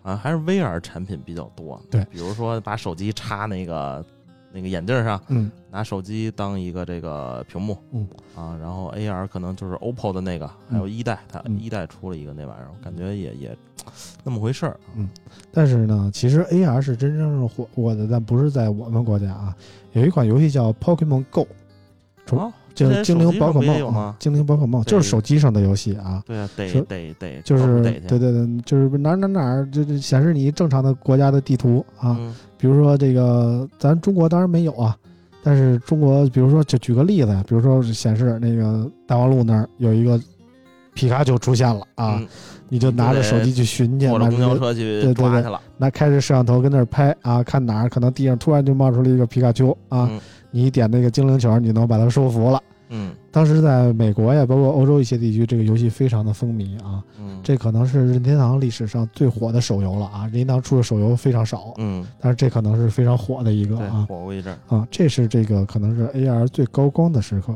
[0.02, 2.04] 啊，还是 VR 产品比较多，对。
[2.10, 4.04] 比如说把手机插那个
[4.52, 5.50] 那个眼镜上，嗯。
[5.70, 8.06] 拿手机当一个这个屏幕，嗯。
[8.36, 11.58] 啊，然后 AR 可能就是 OPPO 的那个，还有一代，它嗯。
[11.58, 13.56] 一代出了一个那玩意儿，我感觉也也
[14.22, 14.78] 那么回事儿。
[14.94, 15.08] 嗯。
[15.50, 19.56] 但是呢，其实 AR 是真正是火火的，但不是在我们国家啊。
[19.92, 21.48] 有一款游戏叫 Pokemon Go，从
[22.36, 26.22] 啊，就之前精灵宝可梦啊精灵宝可梦就是手机上的游戏啊。
[26.26, 32.16] 对啊，得是得得，就是对对对，就是哪哪哪儿，就是显示你正常的国家的地图啊。
[32.18, 34.96] 嗯比如说这个，咱中国当然没有啊，
[35.44, 40.20] 但是中国，比如说就举个例子呀，比如说显示那个大望路那儿有一个
[40.92, 42.26] 皮卡丘出现了啊，嗯
[42.68, 52.62] 你就拿着手机去寻去，坐着公交车去对对对抓去了拿开着摄像头跟那儿拍啊，看哪儿可能地上突然就冒出了一个皮卡丘啊，嗯你点那个精灵球，你能把它收服了。
[52.90, 57.04] 嗯当时在美国呀，包括欧洲一些地区，这个游戏非常的风靡啊。
[57.20, 60.22] 嗯，这可能是任天堂历史上最火的手游了啊！
[60.24, 64.88] 任天堂出的手游非常少，嗯但是这可能是非常火的一个啊火过一阵儿，啊！
[64.90, 67.54] 这是这个可能是 AR 最高光的时刻。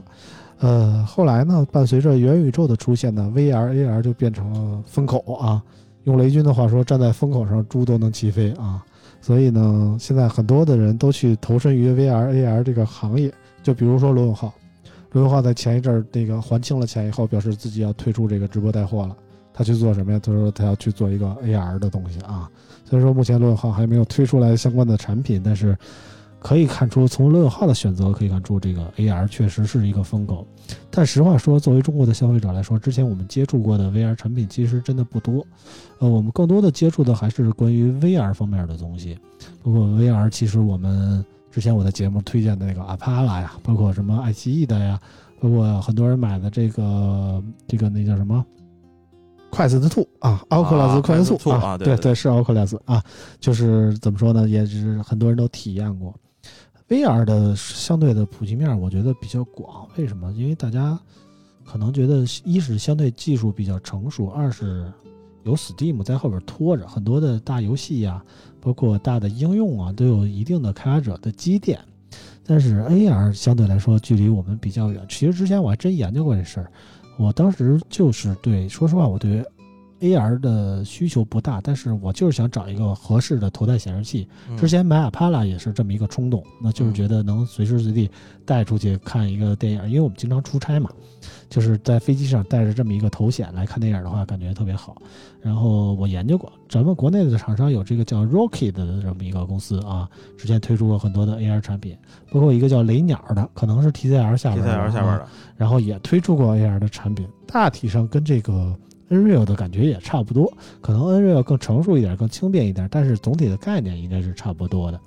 [0.58, 5.62] 呃，后来呢，伴随着元宇宙的出现呢，VR、AR 就变成了风口啊。
[6.04, 8.84] 用雷军的话说，站在风口上，猪都能起飞啊！
[9.22, 13.32] 所以呢，现在很多的人都去投身于 VR、AR 这个行业。
[13.62, 14.52] 就比如说罗永浩，
[15.12, 19.16] 罗永浩在前一阵儿那个还清了钱以后，表示自己要退出这个直播带货了。
[19.54, 20.20] 他去做什么呀？
[20.20, 22.50] 他说他要去做一个 AR 的东西啊。
[22.84, 25.78] 虽然说目前罗永浩还没有推出来相关的产品，但是
[26.42, 30.44] 可以看出，从罗永浩的选择可以看出，这个 AR 确实是一个风口。
[30.90, 35.46] 但实话说，作为中国的消费者来说，之前我们接触过的 VR 产品其实真的不多。
[36.00, 39.16] 呃，我们更多的接触的还是关于 VR 方面的东西。
[39.62, 44.98] 包括 VR，其实我们之前我的节目推荐的那个 Apala 呀，包括什么爱奇艺的呀，
[45.40, 48.44] 包括很多人买的这个这个那叫什么？
[49.48, 53.00] 快斯的兔啊，奥克拉斯快斯兔快斯兔啊对对对对，是奥克拉斯啊，
[53.38, 56.12] 就是怎么说呢，也是很多人都体验过。
[56.92, 59.88] VR 的相对的普及面，我觉得比较广。
[59.96, 60.30] 为什么？
[60.32, 60.98] 因为大家
[61.64, 64.92] 可能觉得，一是相对技术比较成熟，二是
[65.42, 68.22] 有 Steam 在后边拖着，很多的大游戏呀、
[68.60, 71.80] 包括大的应用啊，都有一定的开发者的积淀。
[72.44, 75.02] 但是 AR 相对来说距离我们比较远。
[75.08, 76.70] 其实之前我还真研究过这事儿，
[77.16, 79.42] 我当时就是对，说实话，我对
[80.02, 84.28] AR 的需求不大，但是我就是想找一个合适的头戴显示器。
[84.48, 88.10] 嗯之前买 Apala 也是这么一个冲动，那就是觉得能随时随地
[88.44, 90.90] 带出去看一个电影，因为我们经常出差嘛，
[91.48, 94.96] 就是在飞机上带着这么一个头显来看电影的话，感觉特别好。
[95.40, 101.96] 然后我研究过，咱们国内的厂商有这个叫 Rocket 的这么一个公司啊，之前推出过很多的 AR 产品，
[102.30, 108.76] 包括一个叫雷鸟的，可能是 TCL 下边的 TCL 下边啊的，然后也推出过 AR 的产品，大体上跟这个
[109.12, 114.98] Nreal 的感觉也差不多，可能 Nreal 更成熟一点，更轻便一点，但是总体的概念应该是差不多的。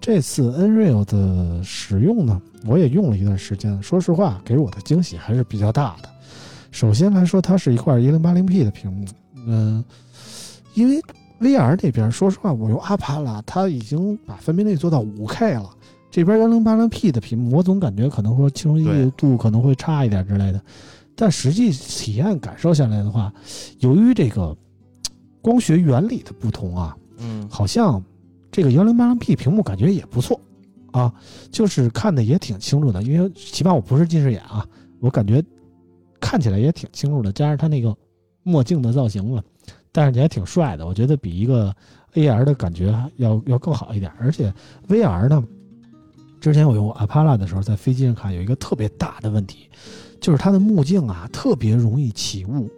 [0.00, 6.08] 这次 Nreal 的使用呢，我也用了一段时间，说实话，给我的惊喜还是比较大的。
[6.70, 9.06] 首先来说，它是一块 1080P 的屏幕，
[9.46, 9.82] 嗯、
[10.74, 11.00] 因为
[11.40, 15.70] VR 那边，说实话，我用阿帕拉，它已经把分辨率做到 5K 了。
[16.10, 20.60] 这边 1080P 的屏幕，我总感觉可能说清晰对度可能会差一点之类的，
[21.20, 23.32] 但实际体验感受下来的话，
[23.80, 24.56] 由于这个
[25.42, 27.48] 光学原理的不同啊，嗯。
[27.50, 28.00] 好像
[28.52, 30.40] 这个幺零八零 P 屏幕感觉也不错
[30.92, 31.12] 啊，
[31.50, 34.64] 就是看的也挺清楚的，因为起码我不是近视眼啊，
[35.00, 35.44] 我感觉
[36.20, 37.92] 看起来也挺清楚的，加上它那个
[38.44, 39.42] 墨镜的造型嘛，
[39.90, 41.74] 戴上去还挺帅的，我觉得比一个
[42.14, 44.54] AR 的感觉要要更好一点，而且
[44.86, 45.44] VR 呢，
[46.40, 49.68] 之前我用 Apala 的时候，在飞机上看有一个特别大的问题，
[50.20, 52.68] 就是它的目镜啊特别容易起雾，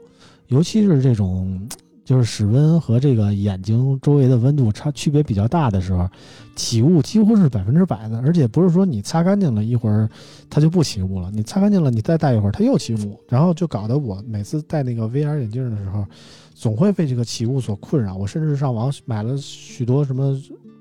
[0.48, 1.68] 尤其是这种
[2.02, 6.08] 就是室温和这个眼睛周围的温度差区别比较大的时候，
[6.56, 10.08] 起雾几乎是百分之百的，而且不是说你擦干净了一会儿
[10.48, 16.04] 它就不起雾了，你擦干净了你再戴一会儿它又起雾，然后就搞得我每次戴那个 VR 眼镜的时候，
[16.52, 18.16] 总会被这个起雾所困扰。
[18.16, 20.36] 我甚至上网买了许多什么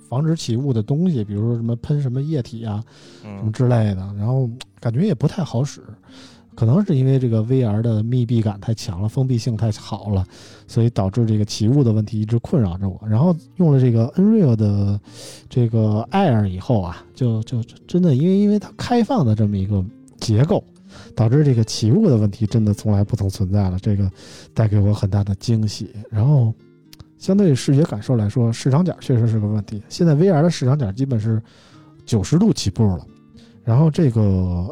[0.10, 2.84] 防止起雾的东西，比如说什么喷什么液体啊，
[3.22, 3.52] 什么嗯。
[3.52, 5.84] 之类的，然后感觉也不太好使，
[6.56, 10.26] 可能是因为这个 VR 的密闭感太强了，封闭性太好了，
[10.68, 13.00] 所以导致这个起雾的问题一直困扰着我。
[13.08, 15.00] 然后用了这个 Nreal 的
[15.50, 19.84] 这个 Air 以后啊，就就就真的因为因为它开放的这么一个
[20.20, 20.64] 结构，
[21.16, 24.12] 导致这个起雾的问题真的从来不曾存在了，这个
[24.54, 25.90] 带给我很大的惊喜。
[26.10, 26.54] 然后。
[27.18, 29.84] 相对于视觉感受来说，视场角确实是个问题。
[29.90, 31.44] 现在 VR 的视场角基本是
[32.06, 33.06] 九十度起步了，
[33.70, 34.20] 然后这个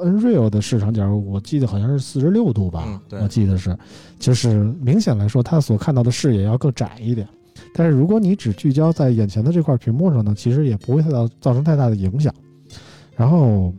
[0.04, 3.78] Nreal 的市场角，我记得好像是四十六度吧，嗯对我记得是，
[4.18, 7.28] 就是明显来说，它所看到的视野要更窄一点。
[7.76, 12.34] 但是如果你只聚焦在眼前的这块屏幕上呢，其实也不会太造造成太大的影响。
[13.16, 13.72] 然后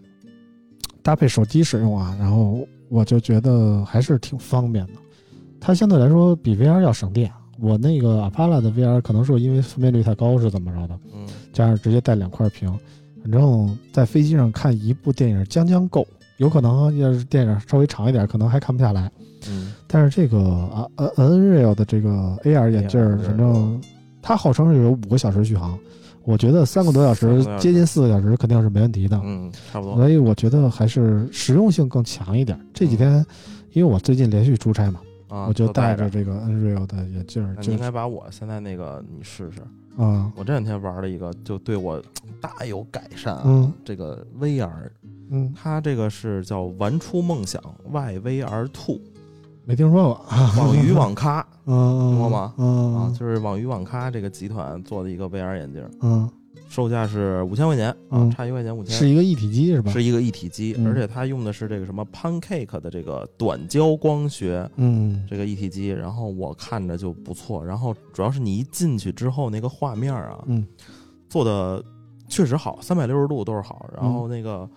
[1.02, 4.92] 搭配手机使用啊，然后我就觉得还是挺方便的。
[5.58, 7.28] 它相对来说比 VR 要省电。
[7.58, 12.72] 我那个 Apala 的 VR 可能是因为分辨率太高是怎么着的，嗯加上直接带两块屏，
[13.22, 16.06] 反正在飞机上看一部电影将将够。
[16.38, 19.10] 有可能要是电影稍微长一点，可能还看不下来。
[19.48, 20.38] 嗯但是这个
[20.72, 23.80] 啊呃 Nreal 的这个 AR 眼镜儿，反正
[24.22, 25.76] 它号称是有五个小时续航，
[26.24, 29.20] 我觉得三个多小时接近四个小时肯定是没问题的。
[29.24, 29.96] 嗯，差不多。
[29.96, 32.56] 所以我觉得还是实用性更强一点。
[32.72, 33.24] 这几天，
[33.72, 36.10] 因为我最近连续出差嘛，啊，我就带戴着。
[36.10, 39.60] 这个 Nreal 的眼镜你应该把我现在那个你试试。
[39.98, 40.32] 啊。
[40.34, 42.02] 我这两天玩了一个，就对我
[42.40, 43.42] 大有改善啊。
[43.44, 43.72] 嗯。
[43.84, 44.90] 这个 VR，
[45.30, 49.00] 嗯，它这个是叫玩出梦想 YVR Two
[49.66, 50.24] 没听说过，
[50.56, 52.54] 网鱼网咖 嗯听过吗？
[52.56, 52.94] 嗯。
[52.96, 56.28] 啊，就是网鱼网咖这个集团做的一个 VR 眼镜，嗯
[56.68, 58.94] 售价是五千块钱啊嗯，差一块钱五千。
[58.94, 59.90] 是一个一体机是吧？
[59.90, 60.86] 是一个一体机，嗯。
[60.86, 65.26] 而且它用的是这个什么 Pancake 的这个短焦光学嗯。
[65.28, 70.64] 这个一体机，然后我看着就不错，然后主要是你一进去之后那个画面啊，嗯。
[71.28, 71.82] 做的
[72.28, 74.12] 确实好，三百六十度都是好，然嗯。
[74.12, 74.68] 后那个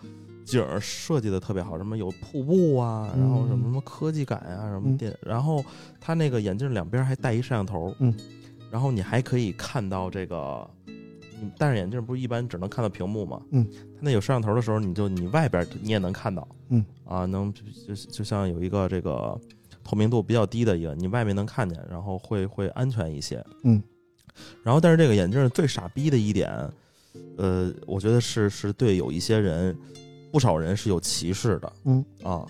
[0.46, 4.98] 景儿设计的特别好，什么有瀑布啊，然后什么什么科技感啊，什么嗯。
[4.98, 5.62] 电，然后
[6.00, 8.14] 它那个眼镜两边还带一摄像头，嗯，
[8.72, 10.66] 然后你还可以看到这个。
[11.42, 13.42] 你戴上眼镜不是一般只能看到屏幕吗？
[13.50, 19.36] 嗯，它那有摄像头的时候，你就你外边你也能看到，嗯啊，能就就像有一个这个
[19.84, 23.44] 透明度比较低的一个，你外面能看见，然后会会安全一些。
[23.64, 23.82] 嗯，
[24.64, 26.50] 然后但是这个眼镜最傻逼的一点，
[27.38, 29.76] 呃，我觉得是是对有一些人，
[30.32, 31.74] 不少人是有歧视的。
[31.86, 32.46] 嗯啊，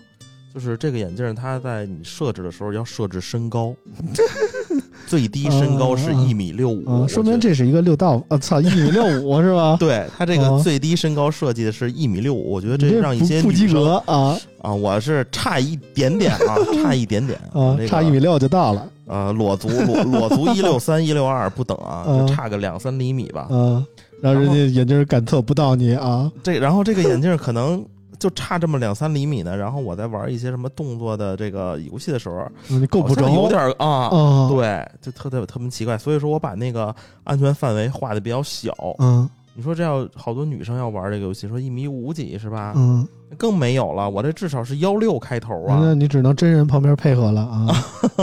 [0.54, 3.74] 就是这个眼镜它在你设置的时候要设置身高，
[5.08, 9.76] 最低身高是一米六五、啊，说明这是一个六道，呃，操，一米六五 是吧？
[9.80, 10.62] 对他这个哦。
[10.64, 14.38] 最低身高设计的是一米六五，我觉得这这让一不不及格啊。
[14.62, 23.48] 啊，我是差一点点啊， 差一点点啊那，个差一米六就到了，呃，裸足裸裸足一六三一六二不等啊，嗯就差个两三厘米吧。
[23.50, 23.84] 嗯，
[24.22, 27.84] 让人家眼镜感测不到你啊，这然后这个眼镜可能
[28.20, 29.56] 就差这么两三厘米呢。
[29.56, 35.98] 然后我在玩一些什么动作的这个游戏的时候，你够不着，有点啊，，对，就特别特别奇怪。
[35.98, 38.74] 所以说我把那个安全范围画的比较小。
[39.00, 42.72] 嗯你说这要好多女生要玩这个游戏，说一米五几是吧？
[42.78, 43.06] 嗯，
[43.38, 45.78] 更没有了，我这至少是幺六开头啊。
[45.82, 47.68] 那你只能真人旁边配合了啊，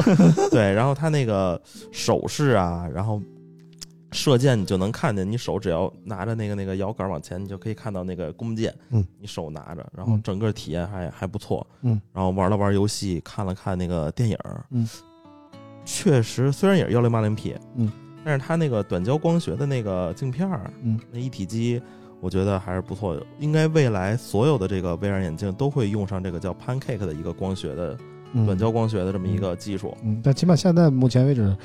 [0.51, 1.61] 对，然后他那个
[1.93, 3.21] 手势啊，然后
[4.19, 14.37] 射箭你就能看见，你手只要拿着那个那个摇杆往前，你就可以看到那个弓箭，嗯，你手拿着，然后嗯整个体验还还不错，嗯，然后玩了玩游戏，看了看那个电影，
[14.71, 14.89] 嗯，
[15.85, 17.93] 确实虽然也是幺零八零 P，嗯，
[18.25, 21.81] 但是它那个短焦光学的那个镜片儿，嗯，那一体机。
[22.21, 23.15] 我觉得还是不错。
[23.15, 27.99] 的，应该未来所有的这个 VR 眼镜都会用上这个叫 Pancake 的一个光学的嗯
[28.47, 29.97] 短焦光学的这么一个技术。
[30.03, 31.57] 嗯，但起码现在目前为止，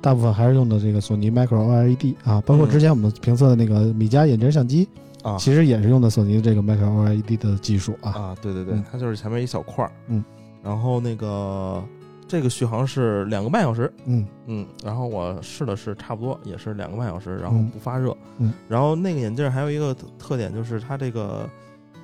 [0.00, 2.70] 大部分还是用的这个索尼 Micro OLED 啊，包括嗯。
[2.70, 4.88] 之前我们评测的那个米家眼镜相机，
[5.22, 5.36] 啊。
[5.38, 8.10] 其实也是用的索尼的这个 Micro OLED 的技术啊。
[8.12, 8.84] 啊，对对对，嗯。
[8.90, 10.24] 它就是前面一小块儿，嗯，
[10.62, 11.82] 然后那个
[12.26, 14.26] 这个续航是两个半小时，嗯。
[14.46, 17.68] 嗯，然后我试了试，差不多也是两个半小时，然后嗯。
[17.70, 21.48] 不发热，嗯，然后那个眼镜还有一个特特点就是它这个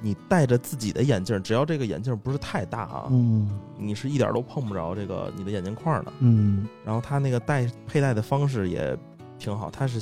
[0.03, 3.49] 你戴着自己的眼镜，只要这个眼镜不是太大啊，嗯。
[3.79, 6.67] 你是一点都碰不着这个你的眼镜框的，嗯。
[6.85, 8.97] 然后它那个戴佩戴的方式也
[9.38, 10.01] 挺好，它是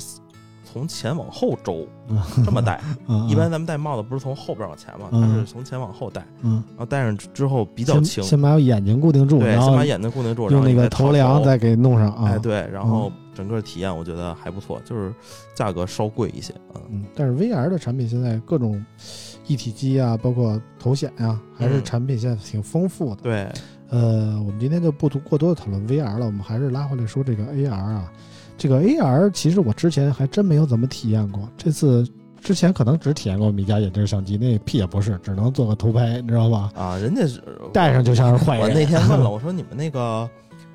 [0.63, 2.79] 从前往后周嗯，这么戴。
[3.07, 12.29] 嗯一般咱们戴帽子不是从后边往前嘛，它嗯是从前往后戴，嗯，然后戴上之后比较轻，先把眼睛固定住，对，先把眼睛固定住，然后那个头梁再给弄上啊。
[12.29, 15.13] 哎，对，然后整个体验我觉得还不错，就是
[15.55, 18.83] 价格稍贵一些，嗯，嗯，但是 VR 的产品现在各种
[19.47, 23.21] 一体机啊，包括头显呀、还是嗯产品现在挺丰富的。
[23.23, 23.51] 对，
[23.89, 28.11] 呃，我们今天就不多过多的讨论 VR 了，我们还是拉回来说这个 AR 啊。
[28.57, 32.07] 这个 AR 其实我之前还真没有怎么体验过，这次
[32.39, 36.71] 之前可能只体验过米家眼镜相机，那屁也不是，只能做个偷拍，你知道吧？
[36.75, 37.41] 啊，人家是
[37.73, 38.63] 戴上就像是坏人。
[38.67, 40.29] 我那天问了， 我说你们那个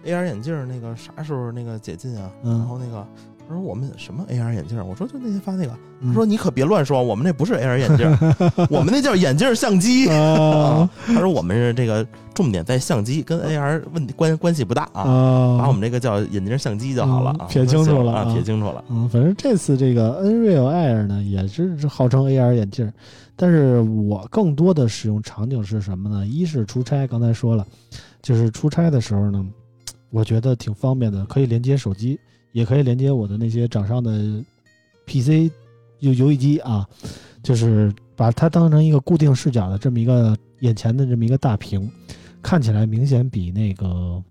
[0.04, 2.28] AR 眼镜儿那个啥时候那个解禁啊？
[2.42, 3.06] 嗯然后那个
[3.48, 4.84] 他说我们什么 AR 眼镜儿？
[4.84, 5.72] 我说就那天发那个。
[6.00, 10.06] 嗯他说你可别乱说，我们那不是 AR 眼镜儿， 我们那叫眼镜儿相机。
[11.06, 18.84] 他说我们是这个重点在相机，跟 AR 问题关关系不大啊，啊，把我们这个叫眼镜儿相机就好了啊，嗯撇清楚了啊，啊撇清楚了。
[18.90, 22.92] 嗯，反正这次这个 Nreal Air 呢，也是号称 AR 眼镜儿，
[23.34, 26.26] 但是我更多的使用场景是什么呢？
[26.26, 27.66] 一是出差，刚才说了，
[28.20, 29.42] 就是出差的时候呢，
[30.10, 32.20] 我觉得挺方便的，可以连接手机，
[32.56, 34.10] 也可以连接我的那些掌上的
[35.04, 35.52] PC
[35.98, 36.88] 游游戏机啊，
[37.42, 41.90] 就是把它当成一个固定视角的这么一个眼前的这么一个大屏，
[42.40, 44.22] 看起来明显比那个。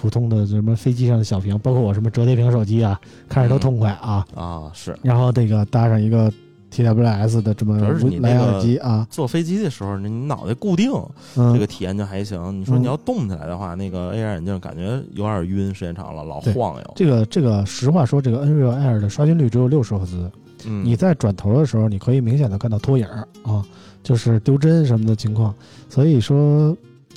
[0.00, 4.24] 普通的什么飞机上的小屏，包括我什么折叠屏手机啊，看着都痛快啊。
[4.32, 6.32] 啊，是然后这个搭上一个
[6.72, 7.78] TWS 的这么
[8.20, 10.90] 蓝牙个耳机啊，坐飞机的时候，你脑袋固定，
[11.36, 12.60] 嗯，这个体验就还行。
[12.60, 16.92] 你说你要动起来的话，那个 AR 眼镜感觉有点晕，时间长了老晃悠。
[16.94, 20.30] 这个这个实话说，这个 Nreal Air 的刷新率只有六十赫兹，
[20.66, 23.64] 嗯，你在转头的时候，你可以明显的看到拖影儿啊，
[24.02, 25.54] 就是丢帧什么的情况。
[25.88, 26.76] 所以说，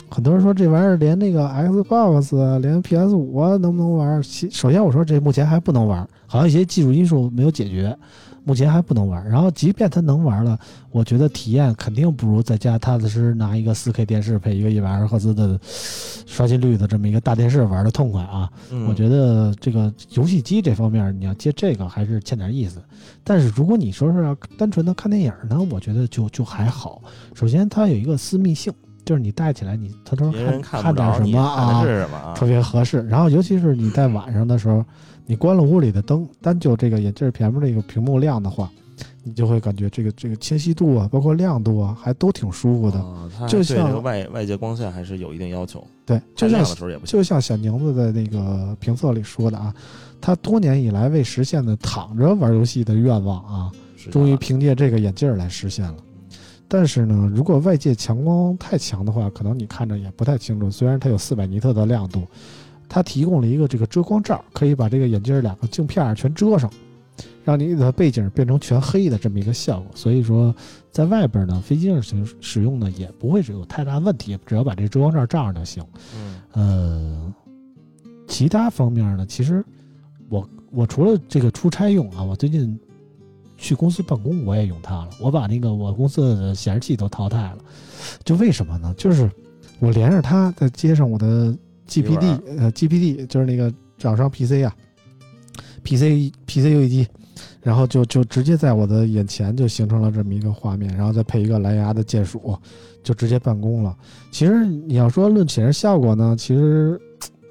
[0.10, 4.22] 很多人说这玩意儿连那个 Xbox 啊，连 PS 五啊能不能玩？
[4.24, 7.95] 其首先我说这目前还不能玩，好像一些技术因素没有解决，
[8.44, 9.28] 目前还不能玩。
[9.28, 10.60] 然后即便它能玩了，
[10.92, 18.50] 我觉得体验肯定不如在家踏踏实实拿一个 4K 电视配一个一百二十赫兹的刷新率的这么一个大电视玩的痛快啊。
[18.72, 22.82] 嗯我觉得这个游戏机这方面，你要接这个还是欠点意思。
[23.24, 27.02] 但是如果你说是要单纯的看电影呢，我觉得就就还好。
[27.34, 28.74] 首先它有一个私密性，
[29.06, 31.84] 就是你戴起来你偷偷别人看看点什么啊？
[32.36, 33.02] 特别合适。
[33.08, 34.84] 然后尤其是你在晚上的时候，
[35.32, 38.70] 你关了屋里的灯，单就这个眼镜前面这个屏幕亮的话，
[39.24, 43.02] 你就会感觉这个这个清晰度啊，包括亮度啊，还都挺舒服的。
[43.48, 46.66] 就像这个外外界光线还是有一定要求，对，就像。
[47.06, 49.74] 就像小宁子在那个评测里说的啊，
[50.20, 53.72] 他多年以来未实现的躺着玩游戏的愿望啊，
[54.12, 55.96] 终于凭借这个眼镜儿来实现了。
[56.68, 60.70] 但是呢，如果外界强光太强的话，可能你看着也不太清楚。
[60.70, 62.28] 虽然它有四百尼特的亮度，
[62.94, 66.70] 它提供了一个这个遮光罩，可以把这个眼镜儿两个镜片儿全遮上，
[67.46, 69.89] 让你的背景变成全黑的这么一个效果。
[69.96, 70.54] 所以说，
[70.92, 75.82] 在外边呢，飞机上使使用呢也不会是有太大问题，只要把这遮光罩罩上就行。
[76.18, 77.34] 嗯呃，
[78.28, 79.64] 其他方面呢，其实
[80.28, 82.78] 我我除了这个出差用啊，我最近
[83.58, 85.12] 去公司办公我也用它了。
[85.18, 87.60] 我把那个我公司的显示器都淘汰了，
[88.26, 88.94] 就为什么呢？
[88.98, 89.32] 就是
[89.80, 91.56] 我连着它在接上我的
[91.88, 94.76] GPD 呃 GPD 就是那个掌上 PC 啊
[95.84, 97.08] ，PC PC 游戏机。
[97.62, 102.58] 然后就就直接在我的眼前就形成了这么一个画面，然后再配一个蓝牙的键鼠，
[103.04, 103.96] 就直接办公了。
[104.32, 107.00] 其实你要说论显示效果呢，其实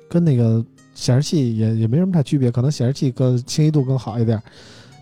[0.09, 0.64] 跟那个
[0.95, 4.41] 显示器也也没什么太区别，可能显示器更清晰度更好一点。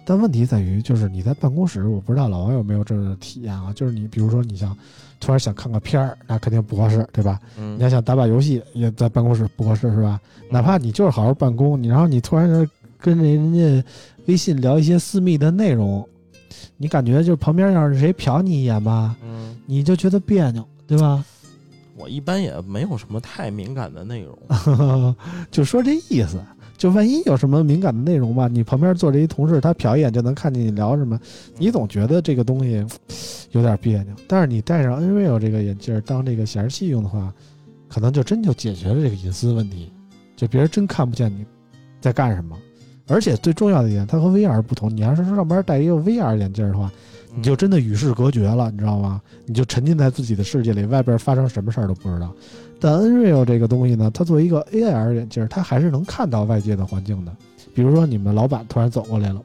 [0.08, 3.70] 但问题在于，就是你在办公室，我不知道老王有没有这个体验啊？
[3.74, 4.74] 就是你比如说你想
[5.20, 7.38] 突然想看个片儿，那肯定不合适，对吧？
[7.58, 10.18] 嗯你要想打把游戏，也在办公室不合适，是吧？
[10.50, 12.48] 哪怕你就是好好办公，你然后你突然
[12.96, 13.84] 跟人家
[14.24, 16.08] 微信聊一些私密的内容，
[16.78, 21.22] 你感觉就是旁边要是谁瞟你一眼吧，嗯，你就觉得别扭，对吧？
[21.98, 24.38] 我一般也没有什么太敏感的内容。
[25.50, 26.40] 就说这意思。
[26.78, 31.18] 就万一有什么敏感的内容吧，你旁边坐着一同事，他瞟一眼就能看见你聊什么，
[31.58, 32.86] 你总觉得这个东西
[33.50, 34.14] 有点别扭。
[34.28, 37.34] 但是你戴上 Nreal 这个眼镜当这个显示器用的话，
[37.88, 39.92] 可能就真就解决了这个隐私问题，
[40.36, 41.44] 就别人真看不见你
[42.00, 42.56] 在干什么。
[43.08, 46.92] 而且最重要的一点，它和 VR 不同，你要是上班戴一个 VR 眼镜的话，
[47.34, 49.20] 你就真的与世隔绝了，你知道吗？
[49.46, 52.32] 你就沉浸在自己的世界里，外边发生什么事儿都不知道。
[52.80, 57.32] 但 Nreal 这个东西呢，它作为一个 AR 眼镜儿，它还是能看到外界的环境的。
[57.74, 59.40] 比如说，你们老板突然走过来了，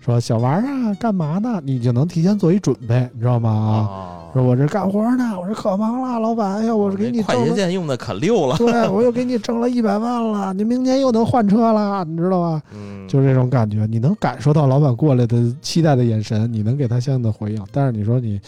[0.00, 3.50] 说：“小王啊，干嘛呢？”你就能提前做一准备，你知道吗？
[3.50, 8.56] 啊，啊，说我这干活呢，我这可忙了，老板，哎呀，我是给你快捷，键用的可溜了。
[8.58, 12.62] 对我又给你挣了一百万了，你明年又能换车了，你知道吧？
[12.74, 17.64] 嗯，就是这种感觉，你能感受到老板过来的期待的眼神，你能给他相应的回应。
[17.70, 18.40] 但是你说你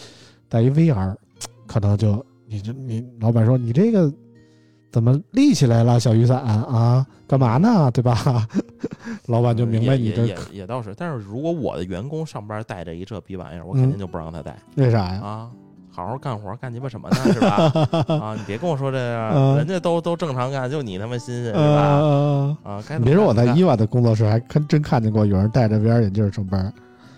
[0.49, 1.15] 带一 VR，
[1.67, 4.11] 可能就你这你老板说你这个
[4.91, 7.89] 怎么立起来了，小雨伞啊，干嘛呢？
[7.91, 8.45] 对吧？
[9.27, 15.21] 老板就明白你这也也倒是，但是如果我的员工上班带着一这逼玩意儿，我嗯肯定就不让他带为啥呀？
[15.23, 15.49] 啊。
[15.93, 17.15] 好好干活，干鸡巴什么呢？
[17.33, 17.55] 是吧？
[18.21, 21.59] 啊，你别跟我说这嗯个，人家都都正常干，就你他妈新鲜是吧？
[21.99, 26.73] 呃，啊，别说我在伊娃的工作室还看真看见过有人戴着 VR 眼镜上班，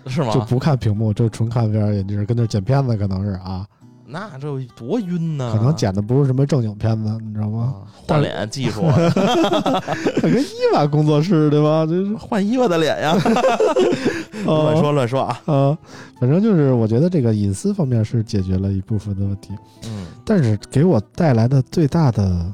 [0.08, 0.34] 是吗？
[0.34, 3.64] 就不看屏幕，就纯看 VR 眼镜，跟那剪片子可能是啊。
[4.06, 5.54] 那这多晕呢！
[5.58, 7.76] 可能剪的不是什么正经片子，你知道吗？
[7.78, 8.82] 啊换脸技术，
[10.22, 11.86] 跟伊娃工作室对吧？
[11.88, 13.16] 这是换伊娃的脸呀！
[14.46, 15.40] 哦乱说乱说啊！
[15.46, 15.78] 啊，
[16.20, 19.54] 反正就是我觉得这个隐私方面是解决了一部分的问题，
[19.86, 22.46] 嗯但是给我带来的最大的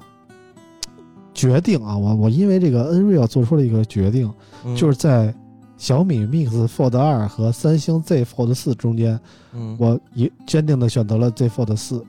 [1.34, 4.32] 决定啊，我我因为这个 Nreal 做出了一个决定，
[4.66, 5.34] 嗯，就是在
[5.80, 9.18] 小米 Mix Fold 二和三星 Z Fold 四中间，
[9.54, 12.06] 嗯，我一坚定的选择了 Z Fold 四，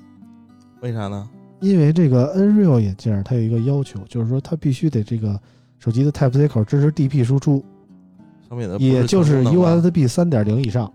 [0.82, 1.26] 为啥呢？
[1.60, 5.38] 因为这个 Nreal 眼镜儿它有一个要求，就是说它必须得这个
[5.78, 7.64] 手机的 Type C 口支持 DP 输出，
[8.48, 10.90] 小米的也就是 USB 三点零以上，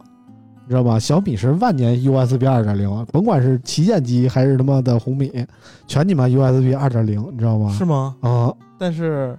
[0.66, 1.00] 你知道吧？
[1.00, 5.32] 小米是万年 USB 二点零，甭管是旗舰机还是他妈的红米，
[5.88, 7.72] 全你妈 USB 二点零，你知道吗？
[7.72, 8.16] 是吗？
[8.20, 9.38] 啊，但是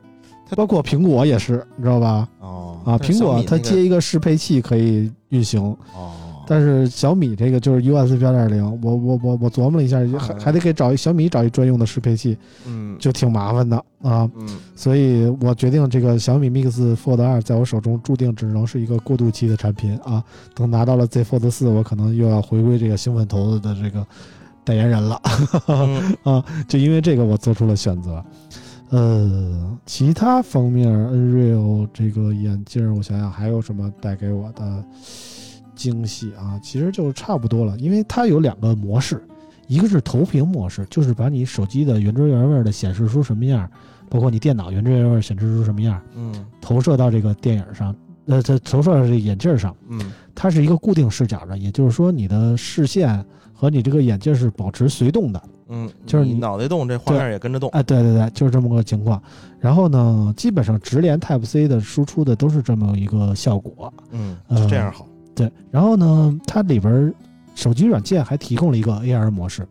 [0.54, 2.28] 包括苹果也是，你知道吧？
[2.40, 5.60] 哦啊，苹果它接一个适配器可以运行，
[5.94, 6.12] 哦，
[6.46, 14.30] 但是小米这个就是 USB 二点零，我我我我琢磨了一下，还还得给找一小米找一专用的适配器，嗯就挺麻烦的啊。
[14.36, 20.22] 嗯所以我决定这个小米 Mix Fold 二在我手中注定只能是一个过渡期的产品啊。
[20.54, 24.06] 等拿到了 Z Fold 四，我可能又要回归这个兴奋头子的这个
[24.62, 25.20] 代言人了
[25.66, 26.44] 嗯 啊。
[26.68, 28.24] 就因为这个，我做出了选择。
[28.90, 34.84] 呃，其他方面，Nreal 这个眼镜，我想想还有什么带给我的
[35.74, 36.58] 惊喜啊？
[36.62, 39.22] 其实就差不多了，因为它有两个模式，
[39.66, 43.68] 一个是投屏模式，就是把你手机的原汁原味的显示出什么样，
[44.08, 47.94] 包括你电脑原汁原味显示出什么样，嗯投射到这个电影上，
[48.26, 53.24] 呃，这投射到这个眼镜上，嗯它是一个固定视角的，也就是说你的视线
[53.56, 55.42] 和你这个眼镜是保持随动的。
[55.68, 57.68] 嗯，就是你你脑袋动，这画面也跟着动。
[57.70, 59.20] 哎，对对对，就是这么个情况。
[59.58, 63.92] 然后呢，基本上直连 Type C 的输出的都是这么一个效果。
[64.12, 64.36] 嗯，
[64.68, 65.08] 这样好。
[65.34, 67.14] 对，然后呢，它里边儿
[67.56, 69.66] 手机软件还提供了一个 AR 模式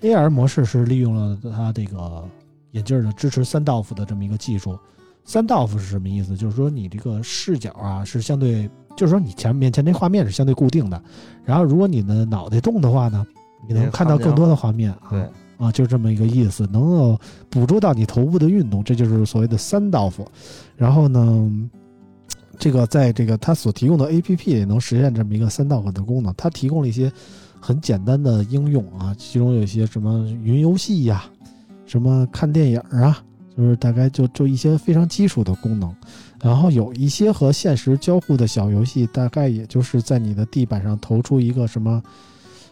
[0.00, 2.24] ，AR 模式是利用了它这个
[2.72, 4.76] 眼镜儿的支持三道夫的这么一个技术。
[5.24, 6.36] 三道夫是什么意思？
[6.36, 11.02] 就是说你这个视角啊是相对，就是说你前面前这画面是相对固定的，
[11.44, 13.26] 然后如果你的脑袋动的话呢，
[13.68, 15.08] 你能看到更多的画面啊。
[15.10, 17.18] 对，啊，就这么一个意思，能够
[17.48, 20.26] 捕捉到你头部的运动，这就是所谓的三道夫。
[20.76, 21.70] 然后呢，
[22.58, 26.34] 这个在这个它所提供的 APP 也能实现这么一个三道夫的功能。
[26.36, 27.12] 它提供了一些
[27.60, 31.24] 很简单的应用啊，其中有一些什么云游戏呀、
[31.86, 33.22] 什么看电影啊，
[33.56, 35.94] 就是大概就就一些非常基础的功能。
[36.42, 42.02] 然后有一些和现实交互的小游戏，大概也就是在你的地板上投出一个什么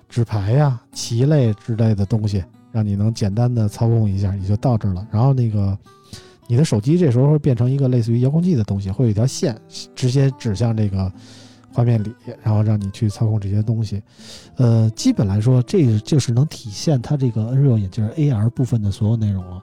[0.08, 5.06] 纸牌呀、棋类之类的东西，让你能简单的操控一下，也就到这儿了。
[5.12, 5.78] 然后那个
[6.48, 9.56] 你的手机这时候会变成一个类似于遥控器的东西，会有一条线
[9.94, 11.12] 直接指向这个
[11.72, 12.12] 画面里，
[12.42, 14.02] 然后让你去操控这些东西。
[14.56, 19.62] 呃，基本来说，这就是能体现它这个 Nreal 眼镜 AR 部分的所有内容了。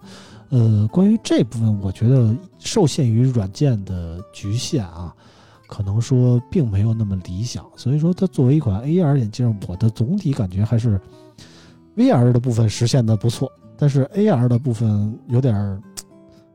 [0.50, 5.14] 呃，关于这部分，我觉得受限于软件的局限啊，
[5.68, 7.66] 可能说并没有那么理想。
[7.76, 11.00] 所以说，它作为一款 AR 眼镜，我的总体感觉还是
[11.96, 15.82] VR 的部分实现的不错，但是 AR 的部分有点儿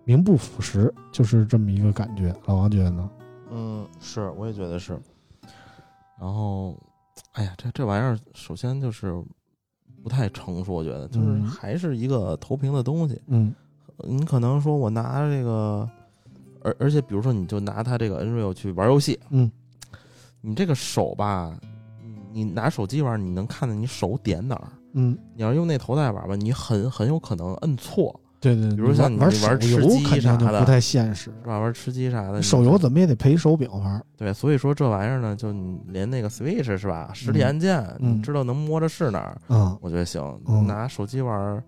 [0.04, 2.34] 名不副实，就是这么一个感觉。
[2.46, 3.10] 老王觉得呢？
[3.50, 4.98] 嗯，是，我也觉得是。
[6.18, 6.80] 然后，
[7.32, 9.22] 哎呀，这这玩意儿，首先就是
[10.02, 13.20] 不太成熟，我觉得就是嗯还是一个投屏的东西。
[13.26, 13.54] 嗯
[14.06, 15.88] 你可能说我拿这个，
[16.62, 19.50] 而而且比如说你就拿它这个 Nreal 去玩游戏，嗯，
[20.40, 21.56] 你这个手吧，
[22.32, 24.68] 你你拿手机玩，你能看到你手点哪儿。
[24.94, 29.74] 嗯，你要用那头戴玩吧，你很很有可能摁错，对对，比如像你玩吃鸡
[30.04, 31.32] 肯定就啥的不太现实。
[31.42, 31.58] 是吧？
[31.58, 34.04] 玩吃鸡啥的，手游怎么也得陪手柄玩。
[34.18, 40.22] 对，所以说这玩意儿呢，就你连那个 Switch 是吧，实体按键，嗯你知道能摸着是哪儿，嗯我觉得行。
[40.46, 41.64] 嗯拿手机玩儿，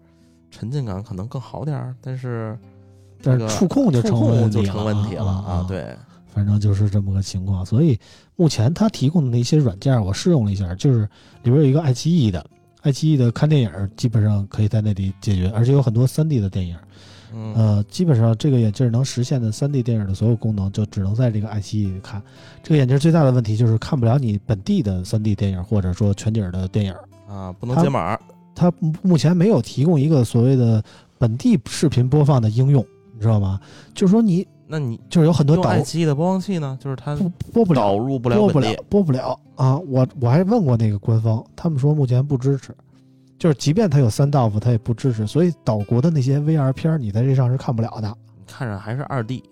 [0.56, 2.56] 沉浸感可能更好点儿，但是
[3.20, 5.96] 但是触控就成问题了啊啊！，对，
[6.32, 7.66] 反正就是这么个情况。
[7.66, 7.98] 所以
[8.36, 11.00] 目前它提供的那些软件，我试用了一下，就是
[11.42, 12.44] 里边有一个爱奇艺的，
[12.82, 16.76] 爱奇艺的看电影基本上可以在那里解决，而且有很多 3D 的电影。
[17.36, 22.22] 嗯，呃，基本上这个眼镜能实现的 3D 电影的所有功能，就只能在这个爱奇艺看。
[22.62, 26.94] 这个眼镜最大的问题就是看不了你本地的 3D 电影，或者说全景的电影。
[27.28, 28.16] 啊，不能解码，
[28.54, 30.82] 它目前没有提供一个所谓的
[31.18, 32.84] 本地视频播放的应用，
[33.14, 33.60] 你知道吗？
[33.94, 39.78] 就是说你那你就是有很多导用爱奇艺的播放器呢，就是它不播不了导入不了播不，了播不了啊！
[39.78, 42.74] 我我还问过那个官方，他们说目前不支持，
[43.38, 49.42] 就是即便它有三道夫，它也不支持，所以岛国的那些 VR 片儿你在这上是看不了的，你看着还是二 D，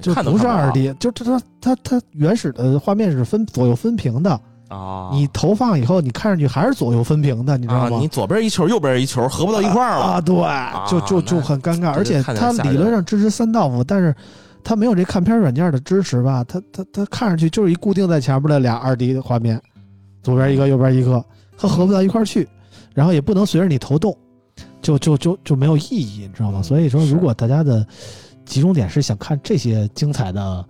[0.00, 7.98] 就不是看不了二 D，就它它它它原始的画面是分左右分屏的，啊，你投放以后，你看上去还是左右分屏的，你知道啊，吗？
[8.00, 10.34] 你左边一球，右边一球，合不到一块儿了啊，对，
[10.90, 14.14] 就就就很尴尬，这而且它理论上支持三道夫，但是
[14.64, 16.42] 它没有这看片软件的支持吧？
[16.44, 19.60] 它它它看上去就是一固定在前面的俩二 D 的画面，
[20.22, 21.22] 左边一个，右边一个，
[21.58, 22.48] 它合不到一块儿去，
[22.94, 24.16] 然后也不能随着你投动，
[24.80, 26.60] 就就就就没有意义，你知道吗？
[26.60, 27.86] 嗯所以说，如果大家的
[28.46, 30.64] 集中点是想看这些精彩的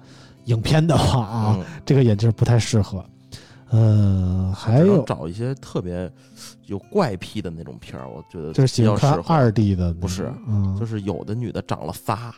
[0.46, 3.04] 影片的话啊，嗯这个眼镜不太适合。
[3.70, 6.10] 呃，还有找一些特别
[6.66, 12.32] 有怪癖的那种片儿，我觉得就是喜欢看比较适合二 D 的，不是嗯，就是有的女的长了仨，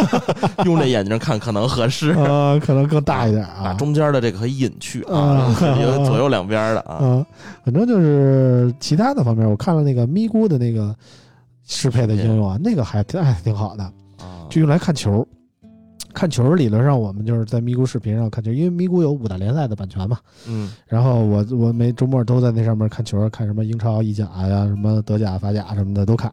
[0.64, 3.74] 用这眼睛看可能合适，呃，可能更大一点把啊。
[3.74, 7.26] 中间的这个可以隐去啊啊，有左右两边的啊，嗯，
[7.64, 10.94] 反正就是其他的方面，我看了那个咪咕的那个
[11.66, 15.26] 适配的应用啊，那个还挺还挺好的，啊就用来看球。
[16.14, 20.18] 看球理论上我们就是在咪咕视频上看球，因为咪咕有五大联赛的版权嘛。
[20.46, 26.30] 嗯然后我我每周末都在那上面看球，看什么英超、意甲呀、什么德甲、法甲什么的都看。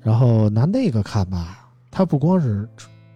[0.00, 2.68] 然后拿那个看吧，它不光是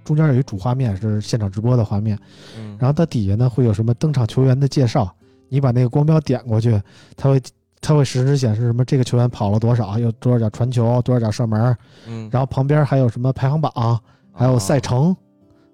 [0.05, 2.18] 中间有一主画面是现场直播的画面，
[2.59, 5.12] 嗯，然后它底下呢会有什么登场球员的介绍，
[5.49, 6.81] 你把那个光标点过去，
[7.16, 7.41] 它会
[7.81, 11.77] 它会实时显示什么这个球员跑了多少，有多少脚传球，多少脚射门，
[12.09, 14.01] 嗯然后旁边还有什么排行榜，
[14.33, 15.16] 还有赛程。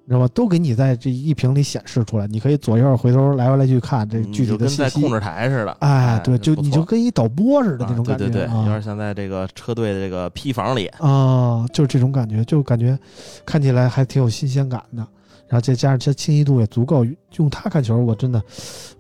[0.05, 0.29] 你知道吗？
[0.35, 4.83] 都给你在这一屏里显示出来，你可以左右回头来回来去看这嗯具体跟的信息。
[4.83, 12.99] 在控制台似的，哎，对，就你就跟一导播似的那种感觉，啊对对对，有啊点像在这个车队的这个批房里，啊，就是这种感觉，就感觉
[13.47, 15.07] 看起来还挺有新鲜感的。
[15.49, 17.05] 然后再加上这清晰度也足够，
[17.37, 18.43] 用它看球，我真的，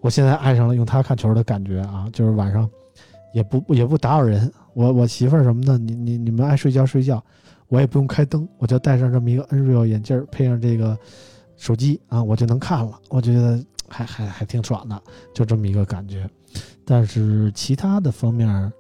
[0.03, 2.07] 我现在爱上了用它看球的感觉啊！
[2.13, 2.69] 就是晚上
[3.33, 7.25] 也不也不打扰人，我我媳妇儿什么的，你你你们爱睡觉睡觉，
[7.73, 10.95] 我也不用开灯，我就戴上这么一个 Nreal 眼镜儿，配上这个
[11.57, 13.01] 手机啊，我就能看了。
[13.09, 13.59] 我觉得
[13.89, 15.03] 还还还挺爽的，
[15.33, 16.29] 就这么一个感觉。
[16.85, 18.71] 但是其他的方面，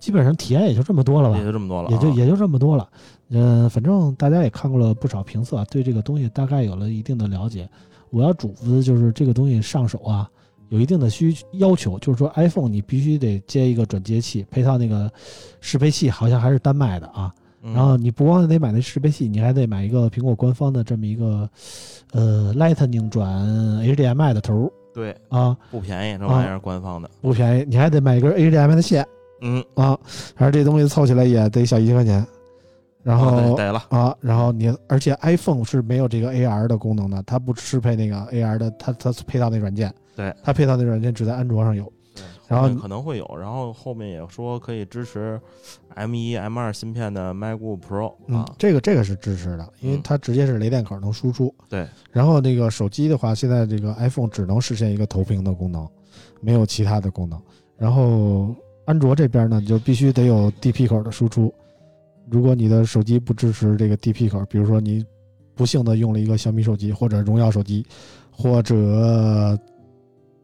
[0.00, 1.44] 基本上体验也就这么多了吧也。
[1.44, 2.90] 就这么多了啊，也就也就这么多了。
[3.28, 7.70] 嗯、反正大家也看过了不少评测，对这个东西大概有了一定的了解。
[8.10, 10.28] 我要嘱咐的就是这个东西上手啊，
[10.70, 15.08] 有一定的需要求，就是说 iPhone 你必须得接一个转接器，配套那个
[15.60, 17.32] 适配器，好像还是单卖的啊。
[17.62, 21.48] 嗯，然后你不光得买那识别器，你还得买一个苹果官方的这么一个
[22.12, 23.28] 呃 Lightning 转
[23.82, 29.06] HDMI 的头对啊，不便宜，这玩意儿官方的，不便宜，你还得买一根 HDMI 的线
[29.40, 29.98] 嗯，啊，
[30.36, 32.26] 反正这东西凑起来也得小一千块钱。
[33.04, 41.92] 然后啊得了，啊，然后你而且 iPhone 是没有这个 AR 的功能的，它不适配那个 AR 的，它它配套那软件，对，它配套那软件只在安卓上有。
[42.52, 45.40] 对然后可能会有，然后后面也说可以支持
[45.94, 51.54] M 一 M 二芯片的 MacBook Pro 嗯啊，，这个这个是支持的，因为嗯它直接是雷电口能输出。
[51.68, 55.88] 对，然后那个手机的话，现在这个 iPhone 只能实现一个投屏的功能，
[56.40, 57.40] 没有其他的功能。
[57.78, 61.52] 然后安卓这边呢，就必须得有 DP 口的输出。
[62.30, 65.04] 如果你的手机不支持这个 DP 口，比如说你
[65.54, 67.84] 不幸的用了一个小米手机或者荣耀手机，
[68.30, 69.58] 或者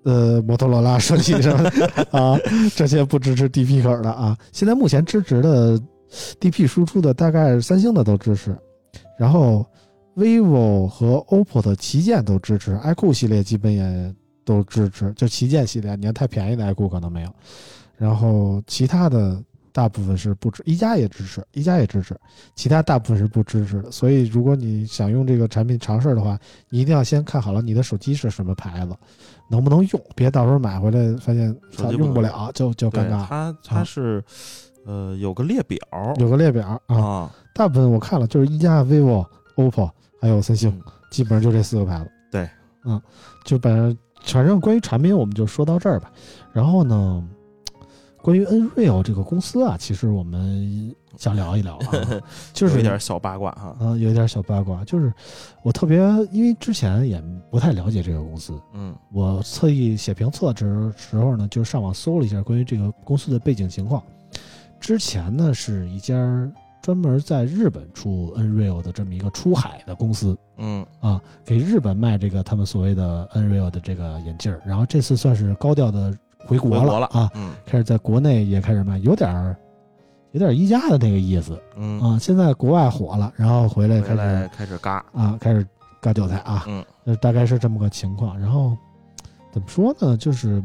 [0.09, 2.39] 呃摩托罗拉手机什么的啊，
[2.75, 4.35] 这些不支持 DP 口的啊。
[4.53, 5.79] 现在目前支持的
[6.41, 8.57] DP 输出的大概三星的都支持，
[9.19, 9.67] 然后
[10.17, 14.15] vivo 和 OPPO 的旗舰都支持，iQOO 系列基本也
[14.47, 17.31] 都支持，就旗舰系列，你看太便宜的 iQOO 可能没有，
[17.99, 19.39] 然后其他的
[19.73, 22.19] 大部分是不支，一加也支持，一加也支持，
[22.55, 23.93] 其他大部分是不支持的。
[23.93, 26.39] 所以如果你想用这个产品尝试的话，
[26.71, 28.97] 你一定要先看好了你的手机是什么牌子，
[29.49, 33.27] 能不能用，别到时候买回来发现操手机用不了，就就尴尬。
[33.27, 34.23] 它它是
[34.85, 35.79] 呃有个列表
[36.17, 39.27] 有个列表啊，啊，大部分我看了就是一加、vivo、
[39.57, 39.91] OPPO
[40.21, 40.71] 还有三星。
[40.71, 42.11] 嗯基本上就这四个牌子。
[42.31, 42.47] 对，
[42.85, 43.01] 嗯，
[43.43, 43.71] 就把
[44.25, 46.13] 反正关于产品我们就说到这儿吧。
[46.53, 47.27] 然后呢，
[48.23, 52.21] 关于 Nreal 这个公司啊，其实我们想聊一聊啊，
[52.53, 55.13] 就是有一点小八卦哈，啊、有一点小八卦，就是
[55.63, 55.99] 我特别
[56.31, 64.03] 因为之前也不太了解这个公司，嗯我特意写评测之时候呢，就上网搜了一下关于这个公司的背景情况。
[64.81, 66.15] 之前呢是一家
[66.81, 76.17] 专门在日本出 Nreal 的这么一个出海的公司，嗯啊，给日本卖这个他们所谓的 Nreal 的这个眼镜儿，然后这次算是高调的
[76.47, 79.57] 回国了啊，嗯开始在国内也开始卖，有点儿
[80.33, 82.19] 有点儿一加的那个意思嗯，啊。
[82.19, 85.67] 现在国外火了，然后回来开始开始嘎，啊，开始
[86.01, 88.39] 嘎韭菜啊，嗯呃，大概是这么个情况。
[88.39, 88.77] 然后
[89.53, 90.63] 怎么说呢，就是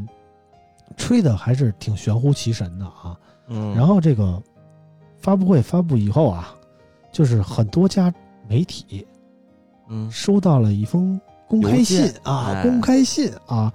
[0.95, 3.17] 吹的还是挺玄乎其神的啊。
[3.47, 4.41] 嗯，然后这个
[5.17, 6.53] 发布会发布以后啊，
[7.11, 8.13] 就是很多家
[8.47, 9.05] 媒体
[9.89, 13.74] 嗯收到了一封公开信啊，哎公开信啊。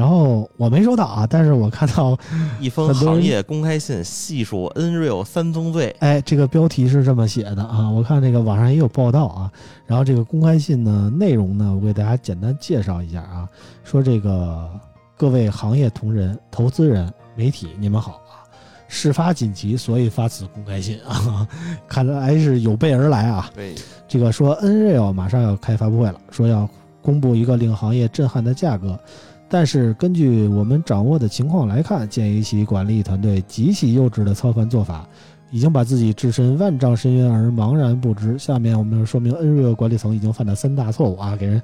[0.00, 2.16] 然后我没收到啊，但是我看到，
[2.58, 9.52] 一封行业公开信细数 Nreal 三宗罪，哎，这个标题是这么写的啊，我看这个网上也有报道啊。
[9.84, 13.46] 然后这个公开信呢，内容呢，我给大家简单介绍一下啊。
[13.84, 14.70] 说这个
[15.18, 18.40] 各位行业同仁、投资人、媒体，你们好啊！
[18.88, 21.46] 事发紧急，所以发此公开信啊，
[21.86, 23.50] 看来是有备而来啊。
[23.54, 23.74] 对，
[24.08, 26.66] 这个说 Nreal 马上要开发布会了，说要
[27.02, 28.98] 公布一个令行业震撼的价格，
[29.52, 35.04] 但是根据我们掌握的情况来看，鉴于其管理团队极其幼稚的操盘做法，
[35.50, 38.38] 已经把自己置身万丈深渊而茫然不知。
[38.38, 41.60] 下面我们说明 Nreal 管理层已经犯的三大错误啊，给人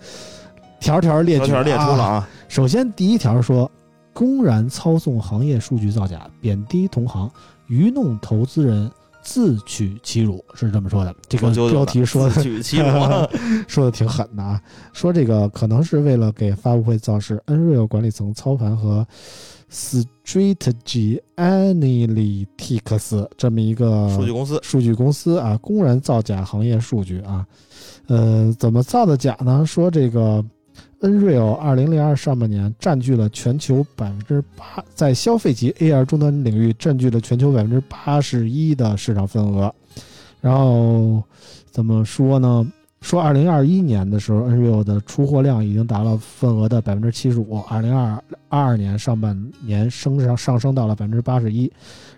[0.81, 2.13] 条条列举条条列出了啊。
[2.15, 3.71] 啊，首先，第一条说，
[4.13, 7.31] 公然操纵行业数据造假，贬低同行，
[7.69, 8.91] 愚弄投资人，
[9.27, 11.13] 自取其辱，是这么说的。
[11.29, 12.35] 这个标题说的
[13.67, 14.63] 说的挺狠的啊，
[14.93, 19.05] 说这个可能是为了给发布会造势，Nreal 管理层操盘和
[19.69, 27.45] Strategy Analytics 这么一个数据公司数据公司啊，公然造假行业数据啊，
[28.07, 29.67] 呃，怎么造的假呢？
[29.67, 30.45] 说这个
[31.01, 39.73] Nreal 二零零二上半年占据了全球百分之八，在消费级 AR 终端领域占据了全球百分之八十一的市场份额。
[40.41, 41.23] 然后
[41.71, 42.67] 怎么说呢？
[43.03, 51.71] 说二零二一年的时候，Nreal 的出货量已经达到份额的百分之七十五，二零二二二年上半年升上上升到了百分之八十一。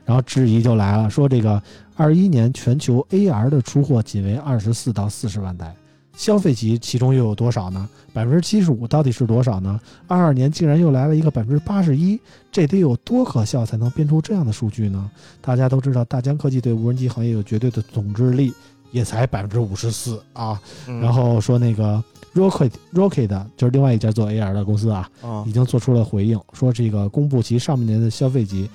[0.04, 1.60] 然后质疑就来了，说这个
[1.96, 5.74] 二一年全球 AR 的出货仅为二十四到四十万台，
[6.18, 7.88] 消费级其中又有多少呢？
[8.12, 9.80] 百分之七十五到底是多少呢？
[10.08, 12.18] 二二年竟然又来了一个百分之八十一，
[12.50, 15.08] 这得有多可笑才能编出这样的数据呢？
[15.40, 18.52] 大家都知道，大疆科技对无人机行业有绝对的统治力，
[18.90, 20.60] 也才百分之五十四啊。
[20.88, 22.02] 嗯然后说那个
[22.34, 28.68] Rocket Rocket 就是另外一家做 AR 的公司啊，啊已经做出了回应，说这个公布其上半年的消费级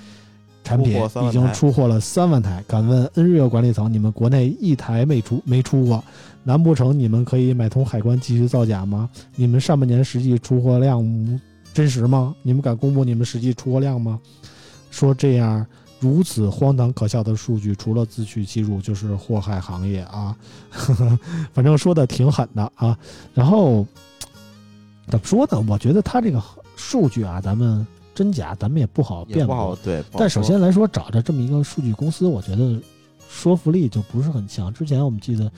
[0.63, 2.63] 产品出货3万已经出货了三万台。
[2.67, 6.03] 敢问 Nreal 管理层，你们国内一台没出没出过，
[6.43, 9.09] 难不成你们可以买通海关继续造假吗？
[9.35, 11.39] 你们上半年实际出货量
[11.73, 12.33] 真实吗？
[12.41, 14.19] 你们敢公布你们实际出货量吗？
[14.91, 15.65] 说这样
[15.99, 20.35] 如此荒唐可笑的数据，除了自取其辱，就是祸害行业啊！
[21.53, 22.97] 反正说的挺狠的啊。
[23.33, 23.87] 然后
[25.07, 25.63] 怎么说呢？
[25.67, 26.43] 我觉得他这个
[26.75, 29.77] 数据啊，咱们真假咱们也不好辩驳。
[29.83, 32.79] 对，但首先来说，找着这么一个数据公司，我觉得
[33.27, 34.73] 说服力就不是很强。
[34.73, 35.51] 之前我们记得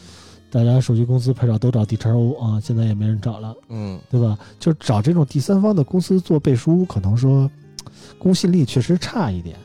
[0.50, 3.54] 大家手机公司拍照都找 D 叉 O 啊，现在也没人找了。
[3.70, 4.38] 嗯，对吧？
[4.60, 7.50] 就找这种第三方的公司做背书，可能说
[8.18, 9.58] 公信力确实差一点，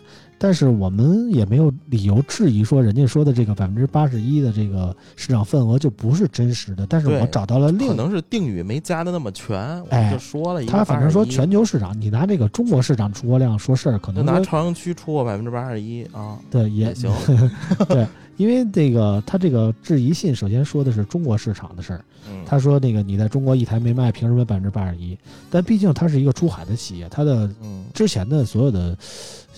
[0.43, 6.87] 但是我们也没有理由质疑说人家说的这个百分之八十一的这个市场份额就不是真实的。
[6.87, 17.13] 但是对我找到了可另能是定语没加的那么全，我就说了一个他反正说全球市场，你拿这个中国市场出货量说事儿，可能说拿朝阳区出货百分之八十一啊，对也也行，
[17.87, 18.07] 对，
[18.39, 25.19] 因为这个他这个质疑信首先说的是中国市场的事儿，嗯，他说那个你在中国一台没卖，凭什么百分之八十一？
[25.51, 28.97] 但毕竟它是一个出海的企业，它的嗯之前的所有的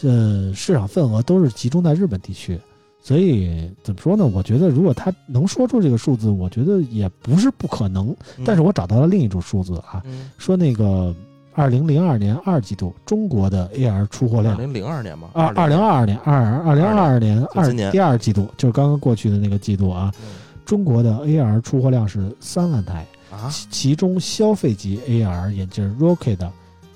[0.02, 2.58] 呃市场份额都是集中在日本地区，
[3.02, 4.26] 所以怎么说呢？
[4.26, 8.14] 我觉得如果他能说出这个数字，我觉得也不是不可能。
[8.44, 11.14] 但是我找到了另一组数字啊，嗯，说那个
[11.54, 14.54] 二零零二年二季度中国的 AR 出货量。
[14.56, 15.92] 二零零二年嘛，二二零二。
[16.00, 16.34] 二年二
[16.64, 17.44] 二零二二年。
[17.54, 20.28] 二第二季度，就是刚刚过去的那个季度啊，嗯。
[20.64, 26.48] 中国的 AR 出货量是三万台，啊，其其中消费级 AR 眼镜 Rocket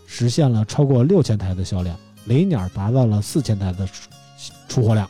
[0.06, 1.96] 实现了超过六千台的销量，
[2.26, 4.10] 雷鸟达到了四千台的出
[4.68, 5.08] 出货量，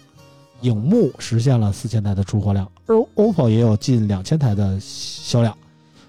[0.61, 5.57] 影幕实现了四千台的出货量，而 OPPO 也有近两千台的销量，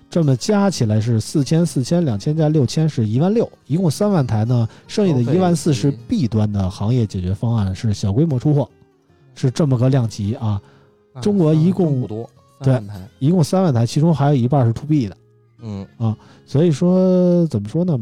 [0.09, 8.69] 这么加起来是四千、四千、两千加六千是一万六，一共三万台呢，剩下的一万四是 B 端的行业解决方案，是小规模出货，
[9.35, 10.61] 是这么个量级啊，
[11.13, 12.29] 啊中国一共真不多，
[12.61, 15.17] 对三万台，一共三万台，其中还有一半是 To B 的。
[15.61, 15.87] 嗯。
[15.97, 17.97] 啊，所以说怎么说呢？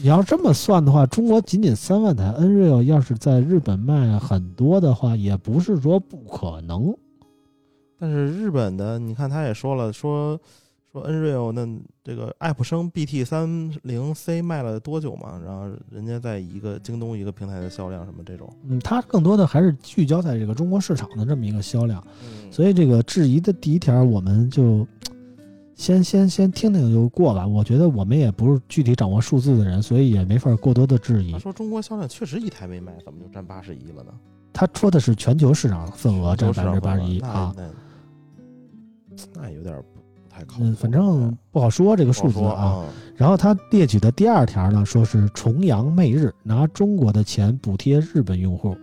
[0.00, 6.94] 你要这么算的话，中国仅仅三万台，Nreal 要是在日本卖很多的话，也不是说不可能。
[7.98, 10.38] 但是日本的，你看他也说了，说
[10.92, 11.66] 说 Nreal 那
[12.04, 15.36] 这个爱普生 BT 三零 C 卖了多久嘛？
[15.44, 22.00] 然后人家在一个京东一个平台的销量什么这种，嗯，它更多的还是聚焦在这个中国市场的这么一个销量。
[22.22, 24.86] 嗯，所以这个质疑的第一条，我们就
[25.78, 27.46] 先先先听听就过吧。
[27.46, 31.38] 我觉得我们也不是具体掌握数字的人，所以也没法过多的质疑他。
[31.38, 34.12] 说中国销量确实一台没卖，怎么就占八十一了呢？
[34.52, 37.54] 他说的是全球市场份额占百分之八十一啊。
[39.34, 40.64] 那有点不不太靠谱。
[40.64, 48.76] 嗯，反正不好说这个数字啊。，然后他列举的第二条呢，说是重阳媚日，拿中国的钱补贴日本用户。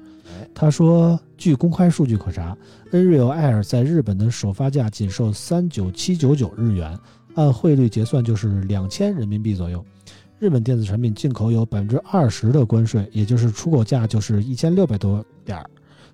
[0.58, 2.58] 他说，据公开数据可查
[2.90, 6.98] ，Nreal Air 在日本的首发价仅售三九七九九日元，
[7.36, 9.84] 按汇率结算就是两千人民币左右。
[10.40, 15.70] 日本电子产品进口有百分之二十的关税，也就是出口价就是一千六百多点儿，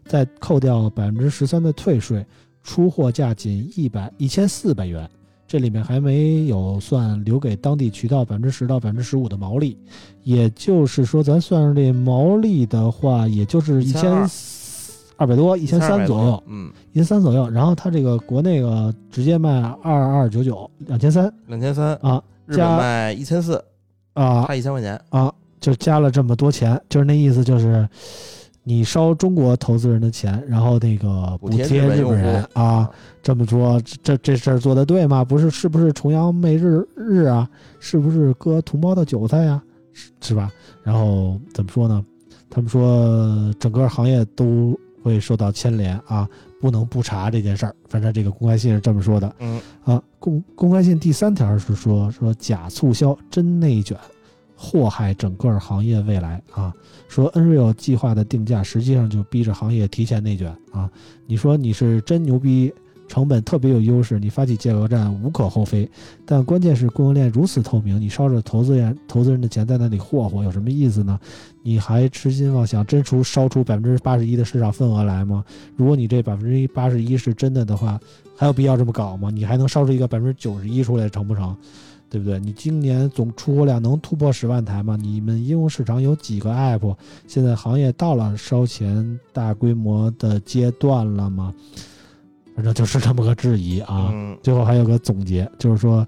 [0.05, 2.25] 再扣掉百分之十三的退税，
[2.63, 5.07] 出货价仅一百一千四百元。
[5.51, 9.77] 这里面还没有算留给当地渠道百分之十到百分之十五的毛利，
[10.23, 14.09] 也就是说，咱算上这毛利的话，也就是一千
[15.17, 17.49] 二百多、一千三左右，嗯，一千三左右。
[17.49, 23.61] 然后它这个国内个直接卖二二九九，两千三两千三，啊日本加卖一千四，
[24.13, 24.97] 啊差一千块钱。
[25.09, 25.29] 啊，
[25.59, 27.85] 就加了这么多钱，就是那意思，就是
[28.63, 32.89] 你烧中国投资人的钱，然后那个补补贴贴日本人啊。，
[33.23, 35.23] 这么说，这这事儿做的对吗？
[35.23, 37.49] 不是，是不是崇洋媚日日啊？
[37.79, 39.61] 是不是割同胞的韭菜呀、
[39.93, 40.51] 是是吧？
[40.83, 42.03] 然后怎么说呢？
[42.49, 46.27] 他们说整个行业都会受到牵连啊，
[46.59, 47.75] 不能不查这件事儿。
[47.87, 50.01] 反正这个公开信是这么说的嗯，啊。
[50.19, 53.97] 公公开信第三条是说说假促销真内卷，
[54.61, 56.71] 祸害整个行业未来啊。
[57.07, 60.87] 说 Nreal 计划的定价实际上就逼着行业提前内卷啊。
[61.25, 62.71] 你说你是真牛逼，
[63.07, 65.89] 成本特别有优势，你发起价格战无可厚非。
[66.25, 71.19] 但关键是供应链如此透明，你烧着投资人投资人的钱在那里霍霍，有什么意思呢？
[71.63, 75.43] 你还痴心妄想真出烧出百分之八十一的市场份额来吗？
[75.75, 77.99] 如果你这百分之一八十一是真的的话，
[78.37, 79.29] 还有必要这么搞吗？
[79.29, 81.55] 你还能烧出一个百分之九十一出来，成不成？
[82.11, 82.37] 对不对？
[82.41, 84.97] 你今年总出货量能突破十万台吗？
[85.01, 86.93] 你们应用市场有几个 app？
[87.25, 91.53] 现在行业到了烧钱大规模的阶段了吗？
[92.53, 94.09] 反正就是这么个质疑啊。
[94.11, 96.05] 嗯最后还有个总结，就是说，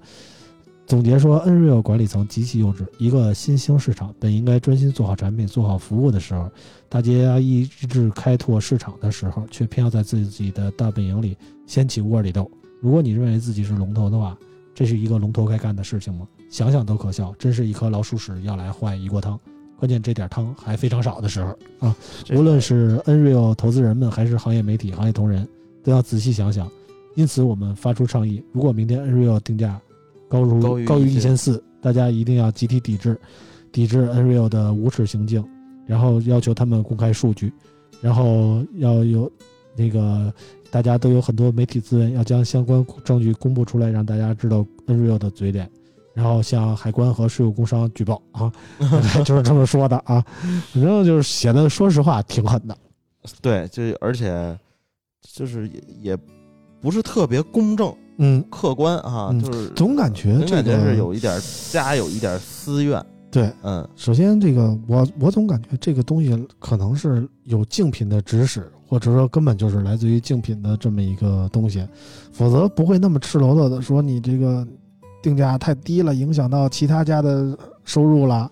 [0.86, 2.86] 总结说，Nreal 管理层极其幼稚。
[2.98, 6.50] 一个新兴市场本应该专心做好产品、做好服务的时候，
[6.90, 11.34] 大家一致开拓市场的时候，却偏要在自己的大本营里
[11.66, 12.50] 掀起窝里斗。
[12.82, 14.36] 如果你认为自己是龙头的话，
[14.74, 16.26] 这是一个龙头该干的事情吗？
[16.50, 19.38] 想想都可笑，真是一颗老鼠屎要来坏一锅汤。
[19.78, 21.94] 关键这点汤还非常少的时候啊，
[22.32, 25.46] 无论是 Nreal 投资人们，还是行业媒体、行业同仁，
[25.82, 26.70] 都要仔细想想。
[27.16, 29.80] 因此，我们发出倡议：如果明天 Nreal 定价
[30.28, 33.20] 高如高于一1000千四，大家一定要集体抵制，
[33.70, 35.44] 抵制 Nreal 的无耻行径，
[35.86, 37.52] 然后要求他们公开数据，
[38.00, 39.30] 然后要有
[39.76, 40.32] 那个
[40.74, 45.70] 大家都有很多媒体资源，要将相关证据公布出来，让大家知道 Nreal 的嘴脸。
[46.12, 48.52] 然后向海关和税务工商举报啊，
[49.24, 50.20] 就是这么说的啊。
[50.72, 52.76] 反正就是写的，说实话挺狠的。
[53.40, 54.58] 对，就而且
[55.22, 56.18] 就是也也
[56.80, 63.00] 不是特别公正嗯，客观啊，嗯就是总感觉感觉这个是有一点家有一点私怨。
[63.30, 63.48] 对。
[63.62, 71.86] 嗯，首先，这个我我总感觉这个东西可能是有竞品的指使，或者说根本就是来自于竞品的这么一个东西，
[72.32, 74.66] 否则不会那么赤裸裸的说你这个
[75.22, 78.50] 定价太低了，影响到其他家的收入了，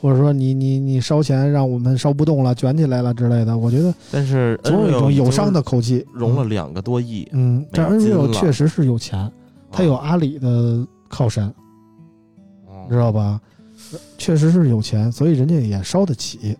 [0.00, 3.56] 或者说你你你烧钱让我们烧不动了，卷起来了之类的。
[3.56, 9.30] 我觉得但是总有一种友商的口气，融了两个多亿，嗯，嗯，但美金 Nreal 确实是有钱，
[9.70, 11.52] 他有啊阿里的靠山，
[12.66, 13.40] 哦知道吧？
[14.16, 16.56] 确实是有钱，所以人家也烧得起。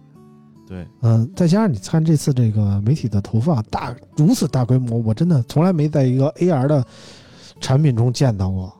[0.66, 6.84] 对，嗯，再加上你看这次这个媒体的投放大如此大规模，我真的从来没在一个 AR 的
[7.60, 8.72] 产品中见到过，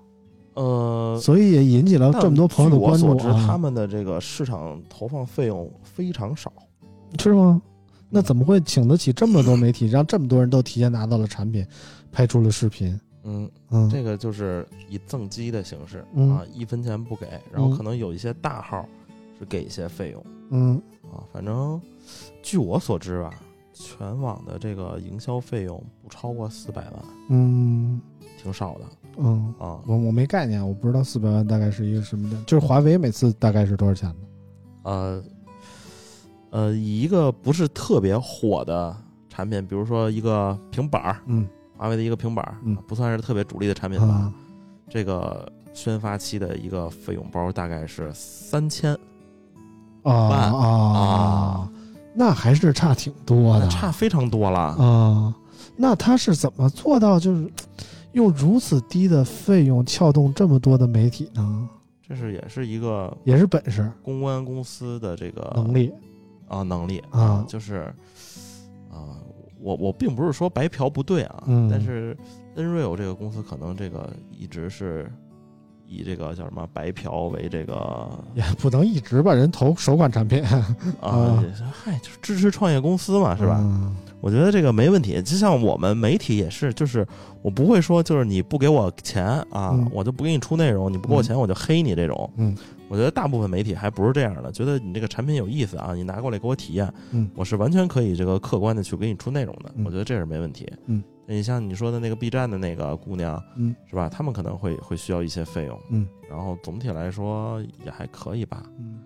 [0.55, 6.53] 呃，所以也引起了这么多朋友的据我关注所知，他啊，们的这个市场投放费用非常少。
[7.18, 7.62] 是吗？
[8.11, 11.66] 那怎么会请得起这么多媒体，让这么多人都提前拿到了产品，
[12.12, 12.99] 拍出了视频？
[13.24, 16.30] 嗯，嗯，这个就是以赠机的形式、嗯。
[16.30, 17.76] 啊，一分钱不给，然后嗯。
[17.76, 18.87] 可能有一些大号
[19.39, 21.23] 是给一些费用嗯啊。
[21.33, 21.81] 反正
[22.43, 23.31] 据我所知吧，
[23.73, 26.93] 全网的这个营销费用不超过四百万，
[27.31, 28.01] 嗯
[28.43, 28.81] 挺少的
[29.19, 29.81] 嗯，啊。
[29.87, 34.17] 我我没概念，我不知道四百万大概是一个什么的，就是华为每次大概是多少钱呢？
[34.83, 35.25] 呃
[36.51, 38.97] 呃，以一个不是特别火的
[39.29, 44.07] 产品，比如说一个平板儿，嗯华为的一个平板儿，嗯不算是特别主力的产品吧。
[44.07, 44.35] 啊
[44.89, 48.99] 这个宣发期的一个费用包大概是三千，啊
[50.13, 51.71] 万啊啊，
[52.15, 54.61] 那还是差挺多的，差非常多了。
[54.61, 55.35] 啊，
[55.77, 57.51] 那他是怎么做到就是
[58.13, 61.69] 用如此低的费用撬动这么多的媒体呢？
[62.09, 63.91] 这是也是一个也是本事。
[64.03, 65.93] 公关公司的这个能力。
[66.49, 67.03] 啊能力。
[67.11, 67.45] 啊。
[67.49, 67.93] 就是
[68.91, 69.19] 啊，
[69.61, 71.69] 我我并不是说白嫖不对啊，嗯。
[71.69, 72.17] 但是
[72.55, 75.13] Nreal 这个公司可能这个一直是
[75.89, 83.59] 以这个叫什么白嫖为这个也不能一直把人投首款产品，啊啊，嗨，就是支持创业公司嘛，是吧？
[83.61, 85.22] 嗯我觉得这个没问题。
[85.22, 87.07] 就像我们媒体也是，就是
[87.43, 92.28] 我不会说，就是你不给我钱啊，嗯我就不给你出内容；你不给我钱，我就黑你这种。
[92.37, 92.57] 嗯，
[92.89, 99.70] 我觉得大部分媒体还不是这样的，觉得你这个产品有意思啊，你拿过来给我体验，嗯我是完全可以这个客观的去给你出内容的。
[99.76, 100.66] 嗯我觉得这是没问题。
[100.87, 104.09] 嗯，你像你说的那个 B 站的那个姑娘，嗯是吧？
[104.09, 108.62] 他们可能会会需要一些费用，嗯然后总体来说也还可以吧。
[108.79, 109.01] 嗯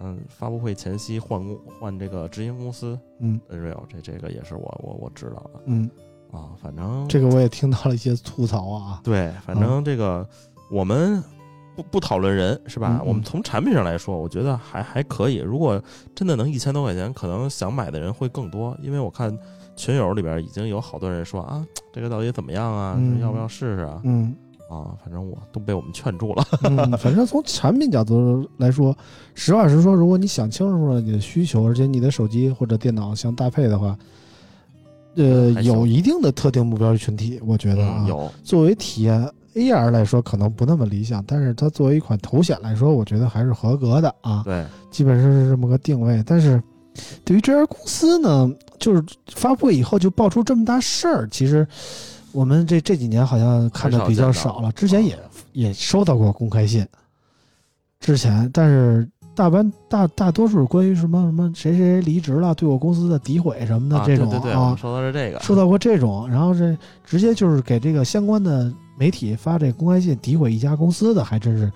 [0.00, 5.90] 嗯，发布会前夕换公换这个执行公司嗯 Nreal，这这个也是我我我知道的嗯，
[6.30, 6.50] 啊。
[6.62, 10.24] 反正这个我也听到了一些吐槽啊，对，反正这个
[10.70, 11.20] 我们
[11.74, 12.98] 不不讨论人是吧？
[13.00, 15.38] 嗯嗯我们从产品上来说，我觉得还还可以。
[15.38, 15.82] 如果
[16.14, 19.36] 真的能一千多块钱，可能想买的人会更多，因为我看
[19.78, 22.96] 群友里边已经有好多人说啊， 这个到底怎么样啊？
[22.98, 24.00] 嗯要不要试试啊？
[24.04, 24.34] 嗯
[24.68, 26.44] 啊，反正我都被我们劝住了。
[26.64, 28.94] 嗯， 反正从产品角度来说，
[29.34, 33.96] 实话实说，如果你想清楚了你的需求，而且你的手机或者电脑相搭配的话，
[35.14, 46.22] 呃，有一定的特定目标群体，我觉得啊，嗯，有作为体验 AR 来说，可能不那么理想，但是它作为一款头显来说，我觉得还是合格的啊，对，基本上是这么个定位。
[46.26, 46.62] 但是
[47.24, 49.02] 对于这家公司呢，就是
[49.34, 51.66] 发布会以后就爆出这么大事儿，其实
[52.32, 55.18] 我们这这几年好像看的比较少了，之前也
[55.52, 56.86] 也收到过公开信，
[58.00, 71.70] 之前，但是大班大大多数关于什么什么谁谁谁离职了，对我公司的诋毁什么的啊，这种对对对，我啊们，说到是这个，收到过这种，然后这直接就是给这个相关的媒体发这公开信诋毁一家公司的，还真是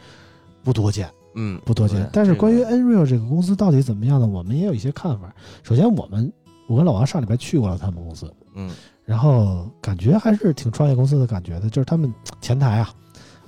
[0.65, 2.09] 不多见，嗯，不多见。
[2.13, 4.27] 但是关于这个 Nreal 这个公司到底怎么样呢？
[4.27, 5.35] 我们也有一些看法。
[5.63, 6.33] 首先，我们
[6.69, 8.71] 我跟老王上礼拜去过了他们公司，嗯，
[9.05, 12.91] 然后感觉还是挺创业公司的感觉的，就是他们前台啊，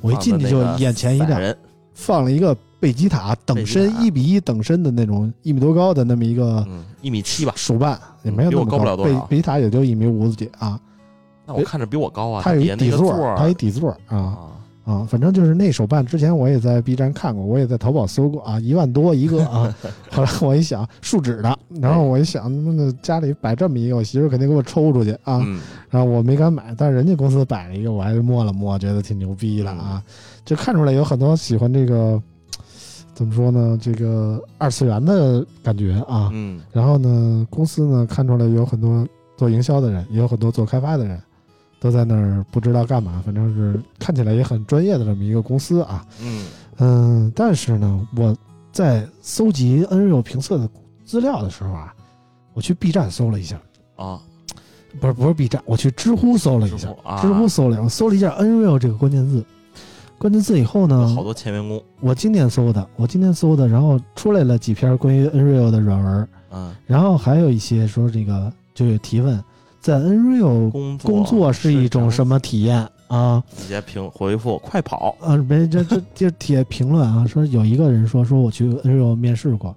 [0.00, 1.54] 我一进去就眼前一亮，
[1.92, 10.78] 放了一个贝吉塔等身一比一等身的那种一米多高的那么一个嗯，一米七吧，手办，也没有那么高不了多少贝贝吉塔也就一米五几啊，
[11.46, 14.38] 那我看着比我高啊，它有一底座个座儿，它有一底座啊
[14.84, 19.74] 啊，啊，反正就是那手办，之前我也在 B 站看过，我也在淘宝搜过啊，一万多一个啊。
[20.12, 25.42] 后来我一想，树脂的，然后我一想，那家里摆这么一个，我媳妇肯定给我抽出去啊。
[25.44, 25.60] 嗯，
[25.90, 30.02] 然后我没敢买，但是人家公司摆了一个，我还是摸了摸，觉得挺牛逼的啊。
[30.44, 32.20] 就看出来有很多喜欢这个，
[33.14, 33.78] 怎么说呢？
[33.80, 36.30] 这个二次元的感觉啊。
[36.32, 39.06] 嗯，然后呢，公司呢看出来有很多
[39.36, 41.18] 做营销的人，也有很多做开发的人，
[41.84, 46.02] 都在那儿不知道干嘛，反正是看起来也很专业的这么一个公司啊。
[46.22, 46.46] 嗯，
[46.78, 48.34] 嗯，但是呢，我
[48.72, 50.66] 在搜集 Nreal 评测的
[51.04, 51.94] 资料的时候啊，
[52.54, 53.60] 我去 B 站搜了一下，
[53.96, 54.18] 啊，
[54.98, 59.44] 不是不是 B 站，我去知乎搜了一下知，乎啊，知乎搜了我搜了一下 Nreal 这个关键字，
[60.16, 69.38] 关键字以后呢，好多前员工，我今天搜的，我今天搜的，然后出来了几篇关于 Nreal 的软文，嗯，然后还有一些说这个就有提问，
[69.84, 72.88] 在 Nreal 工作工作是一种什么体验？
[73.08, 73.44] 啊？
[73.54, 79.76] 直接评回复快跑，啊，没这这 这贴评论啊，说有一个人说说我去 Nreal 面试过，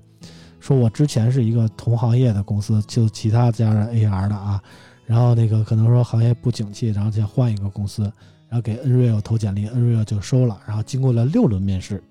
[0.61, 4.61] 说我之前是一个同行业的公司，就其他加上 AR 的啊，
[5.05, 8.03] 然后那个可能说行业不景气，然后想换一个公司，
[8.47, 12.01] 然后给 Nreal 投简历，Nreal 就收了，然后经过了六轮面试，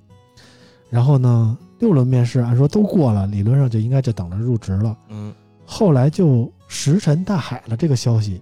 [0.90, 5.32] 然后呢六轮面试按说都过了，理论上就应该就等着入职了，嗯，
[5.64, 8.40] 后来就石沉大海了这个消息。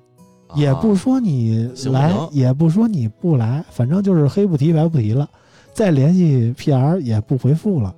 [0.54, 5.28] 也不啊说你来，行也不说你不来，反正就是黑不提白不提了。
[5.72, 7.92] 再联系 PR 也不回复了，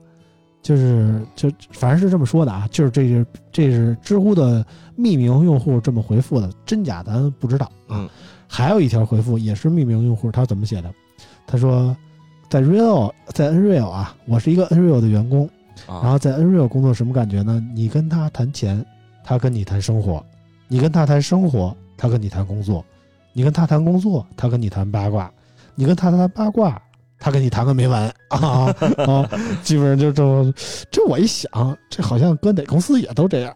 [0.62, 4.64] 就是就反正是这么说的啊，就是这是这是知乎的
[4.96, 8.00] 匿名用户这么回复的，真假咱不知道啊。
[8.00, 8.08] 嗯
[8.48, 10.90] 还有一条回复也是匿名用户，他怎么写的？
[11.48, 11.94] 他说
[12.48, 15.46] 在 Real 在 Nreal 啊，我是一个 Nreal 的员工，
[15.84, 17.60] 啊，然后在 Nreal 工作什么感觉呢？
[17.74, 18.82] 你跟他谈钱，
[19.28, 20.22] 他跟你谈生活；
[20.68, 22.80] 你跟他谈生活，他跟你谈工作；
[23.32, 25.28] 你跟他谈工作，他跟你谈八卦；
[25.74, 26.80] 你跟他谈八卦，
[27.18, 29.28] 他跟你谈个没完 啊啊！
[29.64, 30.54] 基本上就这么。
[30.92, 33.52] 这我一想，这好像搁哪公司也都这样，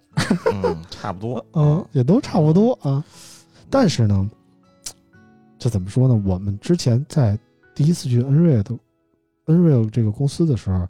[0.53, 3.05] 嗯，差不多， 嗯，也都差不多啊。
[3.71, 4.29] 但是呢，
[5.57, 6.21] 这怎么说呢？
[6.27, 7.39] 我们之前在
[7.77, 8.75] 第一次去 Nreal 的
[9.47, 10.85] Nreal 这个公司的时候，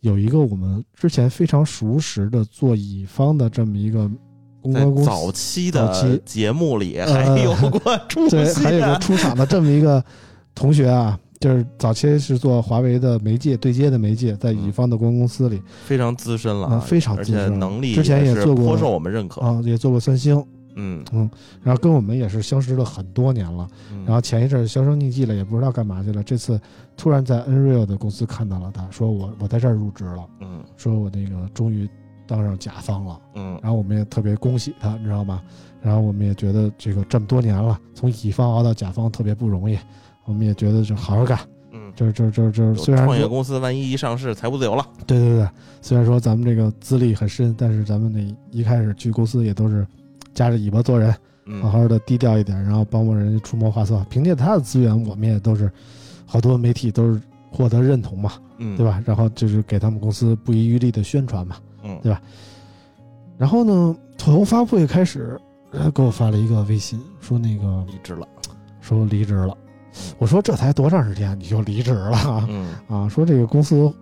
[0.00, 4.10] 有一个我们之前非常熟识的做乙方的这么一个
[4.62, 10.02] 公关公司，早期的节目里呃还有过出 对，还有个，出场的这么一个
[10.54, 15.62] 同学啊， 就是早期是做华为的媒介对接的媒介，在乙方的公关公司里。
[15.84, 20.44] 非常资深了啊，非常而且资深能力之前也做过颇受我们认可，啊，也做过三星
[20.78, 21.28] 嗯嗯，
[21.62, 23.68] 然后跟我们也是相识了很多年了。
[23.92, 26.22] 嗯然后前一阵儿销声匿迹了，也不知道干嘛去了。
[26.22, 26.58] 这次
[26.96, 31.88] 突然在 Nreal 的公司看到了他，说我我在这儿入职了，嗯说我那个终于
[32.26, 33.20] 当上甲方了。
[33.34, 35.42] 嗯然后我们也特别恭喜他，你知道吗？
[35.82, 39.78] 然后我们也觉得这个这么多年了，从乙方熬到甲方特别不容易，
[40.24, 41.38] 我们也觉得就好好干。
[41.70, 44.84] 嗯，就是就是就是，虽然创业公司万一一上市，财务自由了。
[45.06, 45.48] 对对对，
[45.82, 49.86] 虽然说咱们这个资历很深，但是咱们那一开始去公司也都是
[50.38, 51.12] 夹着尾巴做人，
[51.46, 54.06] 嗯，好好的低调一点，然后帮帮人家出谋划策。
[54.08, 55.68] 凭借他的资源，我们也都是
[56.24, 57.20] 好多媒体都是
[57.50, 58.86] 获得认同嘛，嗯，对？
[58.86, 59.02] 吧？
[59.04, 61.56] 然后就是给他们公司不遗余力的宣传嘛。
[61.82, 62.16] 嗯，对
[63.36, 65.36] 然后呢，从发布会开始，
[65.72, 68.28] 他给我发了一个微信，说那个离职了。
[68.80, 69.58] 说离职了。
[70.18, 72.46] 我说这才多长时间你就离职了啊？
[72.48, 73.92] 嗯啊，说这个公司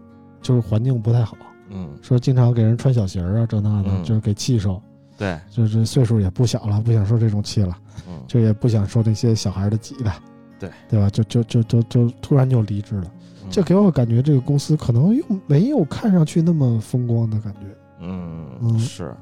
[0.43, 1.35] 就是环境不太好，
[1.71, 4.83] 嗯，说经常给人穿小鞋儿啊，这那的，嗯就是给气受。
[5.17, 7.77] 对，就是岁数也不小了，不想受这种气了，
[8.09, 8.21] 嗯。
[8.27, 10.13] 就也不想受那些小孩的挤的，
[10.59, 10.71] 对。
[10.89, 11.09] 对吧？
[11.11, 13.11] 就就就就就突然就离职了，
[13.43, 13.49] 嗯。
[13.51, 17.61] 这给我感觉这个公司可能又没有看上去那么风光的感觉。
[18.01, 19.15] 嗯嗯是。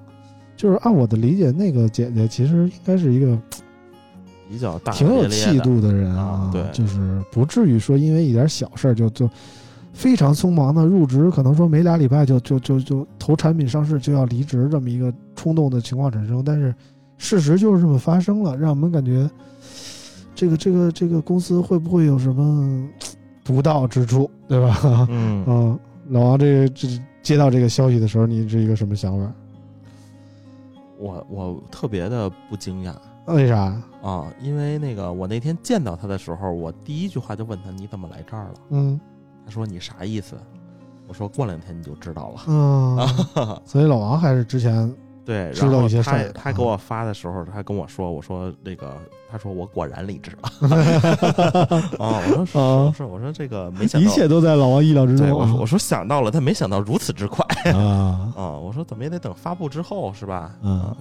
[0.57, 3.39] 就是按我的理解，那个姐姐其实应该是一个
[4.49, 6.65] 比较大挺有气度的人啊对。
[6.73, 9.29] 就是不至于说因为一点小事儿就就
[9.95, 16.75] 非常匆忙的入职，可能说没俩礼拜就就就就投产品上市就要离职这么一个冲动的情况产生，但是
[17.17, 19.31] 事实就是这么发生了，让我们感觉
[20.35, 22.87] 这个这个这个公司会不会有什么
[23.45, 25.07] 独到之处，对吧？
[25.09, 25.79] 嗯 嗯，
[26.09, 26.89] 老王这个这
[27.23, 29.33] 接到这个消息的时候，你是一个什么想法？
[30.99, 32.93] 我我特别的不惊讶
[33.27, 33.81] 为啥？
[34.03, 38.55] 啊，因为那个我那天见到他的时候，我第一句话就问他你怎么来这儿了？
[38.71, 39.01] 嗯
[39.45, 40.37] 他说你啥意思？
[41.07, 42.41] 我说过两天你就知道了。
[42.49, 44.91] 嗯，啊， 所以老王还是之前
[45.25, 48.97] 对，知道一些事儿他他给我发的时候，他跟我说，我说那个，
[49.31, 50.69] 他说我果然理智了。
[51.99, 55.29] 啊，我说啊是是，我说这个没想一，切都在老王意料之中。
[55.31, 58.51] 我说我说想到了，但没想到如此之快啊， 啊！
[58.59, 60.55] 我说怎么也得等发布之后是吧？
[60.63, 60.95] 嗯，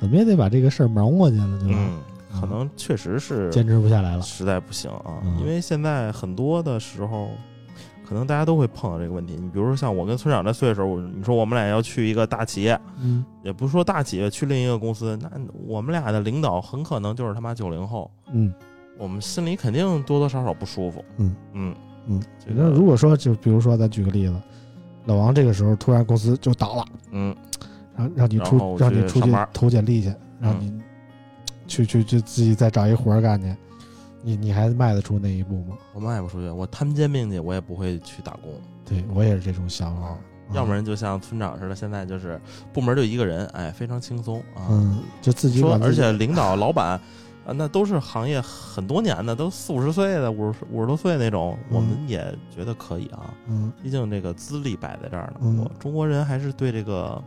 [0.00, 1.78] 怎么也得把这个事儿忙过去了，对吧？
[1.78, 2.00] 嗯，
[2.40, 4.22] 可能确实是坚持不下来了。
[4.22, 7.28] 实在不行啊，嗯因为现在很多的时候，
[8.06, 9.34] 可能大家都会碰到这个问题。
[9.34, 15.30] 你比如说像我跟村长这岁数，你说我们俩要去一个大企业，嗯也不是说大企业去另一个公司，那
[15.66, 18.52] 我们俩的领导很可能就是他妈九零后，嗯
[18.98, 21.04] 我们心里肯定多多少少不舒服。
[21.16, 21.74] 嗯嗯
[22.06, 22.22] 嗯。
[22.38, 24.34] 这个那如果说就比如说咱举个例子，
[25.06, 27.34] 老王这个时候突然公司就倒了，嗯
[27.96, 30.82] 让让你出让你出去投简历去，让嗯你
[31.66, 33.54] 去去去自己再找一活儿干去，
[34.24, 35.76] 你你还迈得出那一步吗？
[35.92, 38.50] 我迈不出去，我摊煎饼去，我也不会去打工。
[38.84, 40.16] 对我也是这种想法。
[40.52, 42.40] 要不然就像村长似的，现在就是
[42.72, 44.68] 部门就一个人，哎，非常轻松啊。
[44.70, 47.00] 嗯，就自己说而且领导、老板
[47.46, 52.22] 啊，那都是行业很多年的，都四五十岁的、五十五十多岁那种，嗯我们也
[52.54, 53.32] 觉得可以啊。
[53.46, 57.22] 嗯毕竟这个资历摆在这儿呢，嗯我中国人还是对这个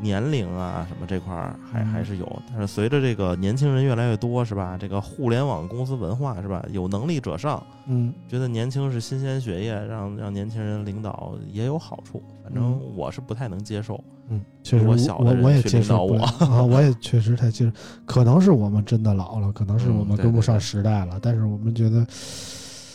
[0.00, 2.42] 年龄啊什么这块儿还嗯还是有。
[2.48, 4.76] 但是随着这个年轻人越来越多，是吧？
[4.78, 6.64] 这个互联网公司文化是吧？
[6.70, 12.22] 有能力者上，嗯觉得年轻是新鲜血液，让让年轻人领导也有好处。
[12.42, 14.02] 反正嗯我是不太能接受。
[14.28, 17.72] 嗯，确实我小的人我我也接受我 啊，我也确实太接受，
[18.06, 22.06] 可能是我们真的老了，可能是我们跟不上时代了，但是我们觉得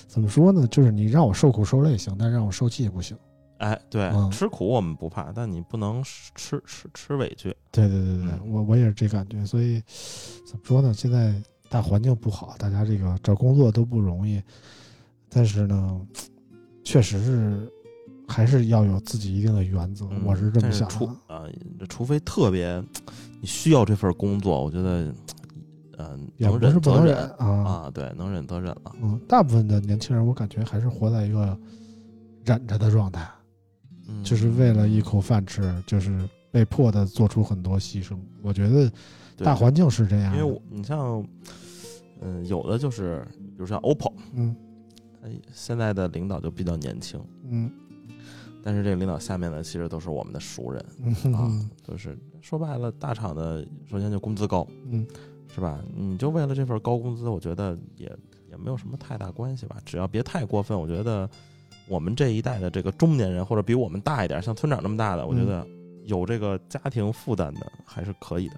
[0.08, 0.66] 怎么说呢？
[0.68, 3.18] 就是你让我受苦受累行，但让我受气不行。
[3.58, 7.56] 哎，对，嗯吃苦我们不怕，但你不能吃吃吃委屈。
[7.72, 9.82] 对对对对，嗯我我也是这感觉，所以
[10.46, 10.94] 怎么说呢？
[10.94, 11.34] 现在
[11.70, 14.42] 大环境不好，大家这个找工作都不容易，
[15.30, 16.02] 但是呢，
[16.84, 17.72] 确实是
[18.28, 20.94] 还是要有自己一定的原则，嗯我是这么想的。
[20.94, 21.44] 除啊、
[21.88, 22.84] 除非特别
[23.40, 25.14] 你需要这份工作，我觉得，
[25.98, 28.92] 嗯、也能忍不是不能则忍啊，啊，对，能忍则忍了。
[29.02, 31.58] 嗯，大部分的年轻人，我感觉还是活在一个
[32.44, 33.28] 忍着的状态，
[34.08, 38.18] 嗯，就是为了一口饭吃，就是被迫的做出很多牺牲。
[38.42, 38.92] 我觉得
[39.38, 41.26] 大环境是这样，因为我你像，
[42.22, 44.56] 嗯、有的就是，比如像 OPPO，嗯
[45.52, 47.20] 现在的领导就比较年轻，
[47.50, 47.72] 嗯
[48.64, 55.06] 但是这个领导下面的其实都是我们的熟人嗯啊嗯，就是说白了，大厂的首先就工资高，嗯
[55.54, 55.80] 是吧？
[55.96, 58.06] 你就为了这份高工资，我觉得也
[58.50, 60.80] 也没有什么太大关系吧，只要别太过分。
[60.80, 61.30] 我觉得
[61.88, 65.66] 我们这一代的这个中年人，或者比我们大一点，像村长这么大的，我觉得
[66.06, 68.56] 有这个家庭负担的还是可以的。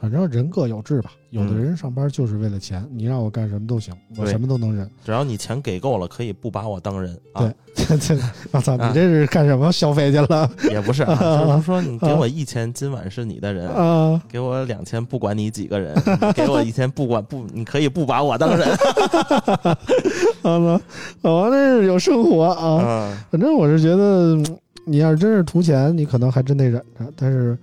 [0.00, 1.12] 嗯，反正人各有志吧。
[1.30, 4.90] 有的嗯人上班就是为了钱，你让我干什么都行，我什么都能忍。
[5.04, 7.42] 只要你钱给够了，可以不把我当人啊。
[7.42, 8.18] 对， 这这，
[8.50, 11.14] 我操，啊你这是干什么消费去了也不是啊，
[11.46, 13.68] 就是说你给我一千，今晚是你的人。
[13.68, 14.20] 啊？
[14.28, 15.94] 给我两千，不管你几个人；
[16.34, 18.68] 给我一千，不管不，你可以不把我当人。
[20.42, 20.80] 好了，
[21.22, 22.82] 老王这是有生活啊。
[22.84, 27.12] 嗯，反正我是觉得，嗯你要是真是图钱，你可能还真得忍着。
[27.14, 27.56] 但是，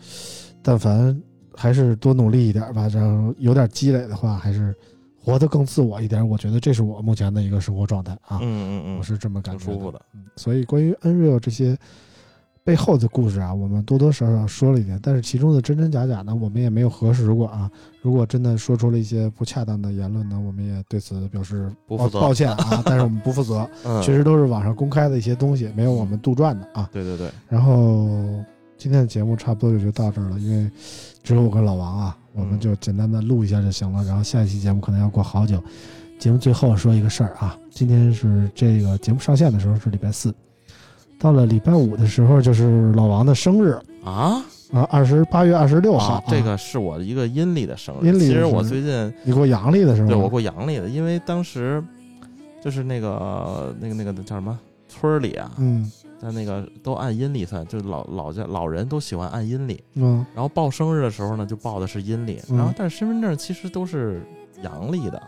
[0.62, 1.20] 但凡
[1.58, 4.74] 还是多努力一点吧，然后有点积累的话，还是
[5.20, 6.26] 活得更自我一点。
[6.28, 10.00] 我觉得这是我目前的一个生活状态啊，嗯嗯嗯，我是这么感觉挺舒服的。
[10.14, 11.76] 嗯，所以关于 Unreal 这些
[12.64, 17.70] 背后的故事啊，我们多多少少说了一点，但是其中的真真假假呢，我们也没有核实过啊。
[18.02, 26.90] 如果真的说出了一些不恰当的言论呢，我们也对此表示不负责抱歉啊， 但是我们不负责， 嗯，确实都是网上公开的一些东西，没有我们杜撰的啊。
[26.92, 28.44] 对对对，然后
[28.78, 30.70] 今天的节目差不多也就到这儿了，因为
[31.24, 34.04] 只有我跟老王啊，我们嗯就简单的录一下就行了。
[34.04, 35.62] 然后下一期节目可能要过好久。
[36.20, 40.34] 节目最后说一个事儿啊，今天是这个节目上线的时候是礼拜四，
[41.20, 48.08] 到了礼拜五的时候就是老王的生日啊，啊，二十八月二十六号、啊，这个是我的一个阴历的生日。
[48.08, 50.08] 阴历其实我最近你过阳历的是吗？
[50.08, 51.84] 对我过阳历的，因为当时
[52.64, 59.84] 就是那个那个那个叫什么村儿里啊，嗯在那个都按阴历算，就是老老家老人都喜欢按阴历。
[59.94, 64.22] 嗯然后报生日的时候呢，就报的是阴历，嗯然后但是身份证其实都是
[64.64, 65.22] 阳历的。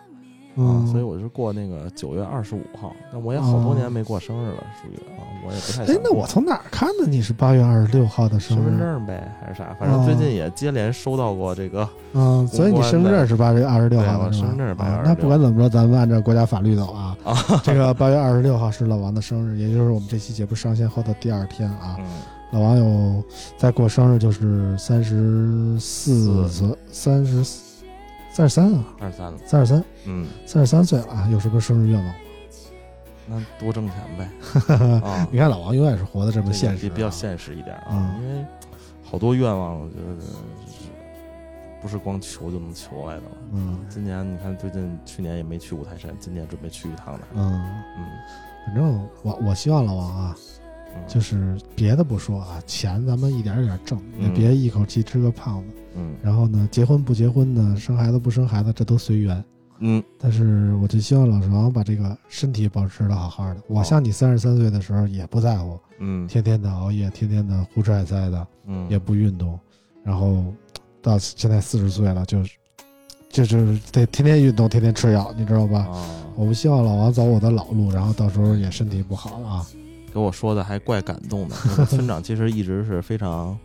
[0.55, 8.77] 啊嗯，，所以我是过那个九月二十五号，但我也好多年没过生日了，属于啊，我也不太哎那我从哪儿看的你是八月二十六号的生身份？
[8.77, 9.73] 证呗，还是啥？
[9.79, 17.15] 反正最近也接连收到过这个，嗯，所以你身份证是八月二十六号的身份证是8月26啊那不管怎么说，咱们按照国家法律走啊。
[17.23, 21.95] 啊，这个八月二十六号是老王的生日，也就是我们这期节目上线后的第二天啊。
[21.99, 22.05] 嗯，
[22.51, 23.23] 老王有
[23.57, 27.43] 在过生日，就是三十四岁，三十
[28.31, 31.27] 三十三啊，二十三了，三十三，嗯，三十三岁了啊。
[31.31, 32.13] 有什么生日愿望？
[33.31, 34.27] 那多挣钱呗，
[35.05, 38.45] 啊，你看老王永远是活得这么现实、啊，比比较现实一点啊，嗯因为
[39.03, 40.15] 好多愿望，我觉得
[41.81, 43.37] 不是光求就能求来的了。
[43.53, 47.27] 嗯今年你看，最近去年也没去五台山，今年准备去一趟呢。
[47.35, 47.53] 嗯，
[47.97, 48.05] 嗯，
[48.65, 50.43] 反正我我希望老王啊，嗯
[51.07, 55.75] 就是别的不说啊，钱咱们一点一点挣，也嗯别一口气吃个胖子。
[55.95, 59.43] 嗯然后呢，结婚不结婚的，生孩子不生孩子，这都随缘。
[59.81, 63.61] 嗯但是我就希望老王把这个身体保持的好好的。
[63.67, 69.57] 我像你三十三岁的时候也不在乎，嗯天天的熬夜，天天的胡吃海塞的，嗯，也不运动，
[70.03, 70.43] 然后
[71.01, 72.51] 到现在四十岁了，就是
[73.29, 75.79] 就就是得天天运动，天天吃药，你知道吧？
[75.89, 76.05] 啊，
[76.35, 79.65] 我不希望老王走我的老路，然后到时候也身体不好了啊。
[80.13, 81.55] 给我说的还怪感动的。
[81.87, 83.57] 村长其实一直是非常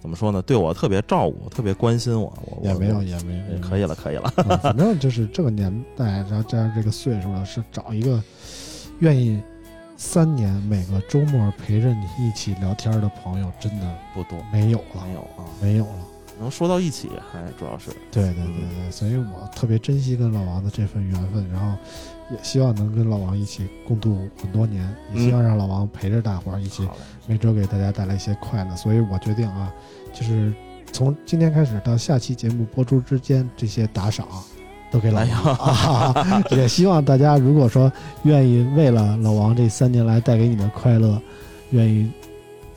[0.00, 2.32] 怎么说呢，对我特别照顾，特别关心我。
[2.44, 4.32] 我也没有，也没有，可以了，可以了。
[4.48, 8.22] 啊，反正就是这个年代，然后加上这个岁数了，是找一个
[9.00, 9.40] 愿意
[9.96, 16.04] 三年每个周末陪着你一起聊天的朋友，真的不多，没有了没，有啊，没有了。
[16.40, 21.76] 能说到一起，还主要是对对对对，所以我特别珍惜跟老王的这份缘分，然后
[22.30, 26.86] 也希望能跟老王一起共度很多年，也希望让老王陪着大伙儿一起。
[27.26, 28.76] 每周给大家带来一些快乐。
[28.76, 29.72] 所以我决定啊，
[30.12, 30.52] 就是
[30.92, 34.26] 从今天开始到下期节目播出之间，这些打赏
[34.90, 35.54] 都给老哎王。
[35.54, 37.92] 啊、 也希望大家如果说
[38.22, 41.20] 愿意为了老王这三年来带给你的快乐，
[41.70, 42.10] 愿意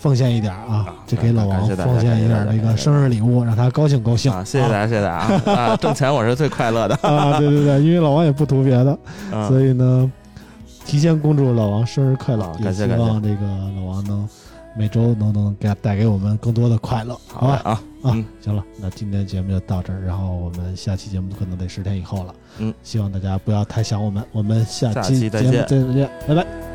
[0.02, 4.32] 奉献一点啊啊，就给老王奉献一点那个生日礼物，让他高兴高兴。
[4.32, 5.62] 啊，谢谢大家，谢谢大家啊！
[5.62, 6.96] 啊，挣钱我是最快乐的。
[7.04, 7.38] 啊！
[7.38, 8.98] 对对对，因为老王也不图别的，
[9.32, 10.12] 嗯，所以呢，
[10.88, 13.46] 提前恭祝老王生日快乐啊，也希望这个
[13.78, 14.28] 老王能
[14.76, 17.62] 每周能能给带给我们更多的快乐，好吧？
[17.64, 26.71] 啊，啊嗯，行了，那今天节目就到这儿，然后我们下期节目可能得十天以后了，嗯，希望大家不要太想我们，我们下下期节目再见，拜拜。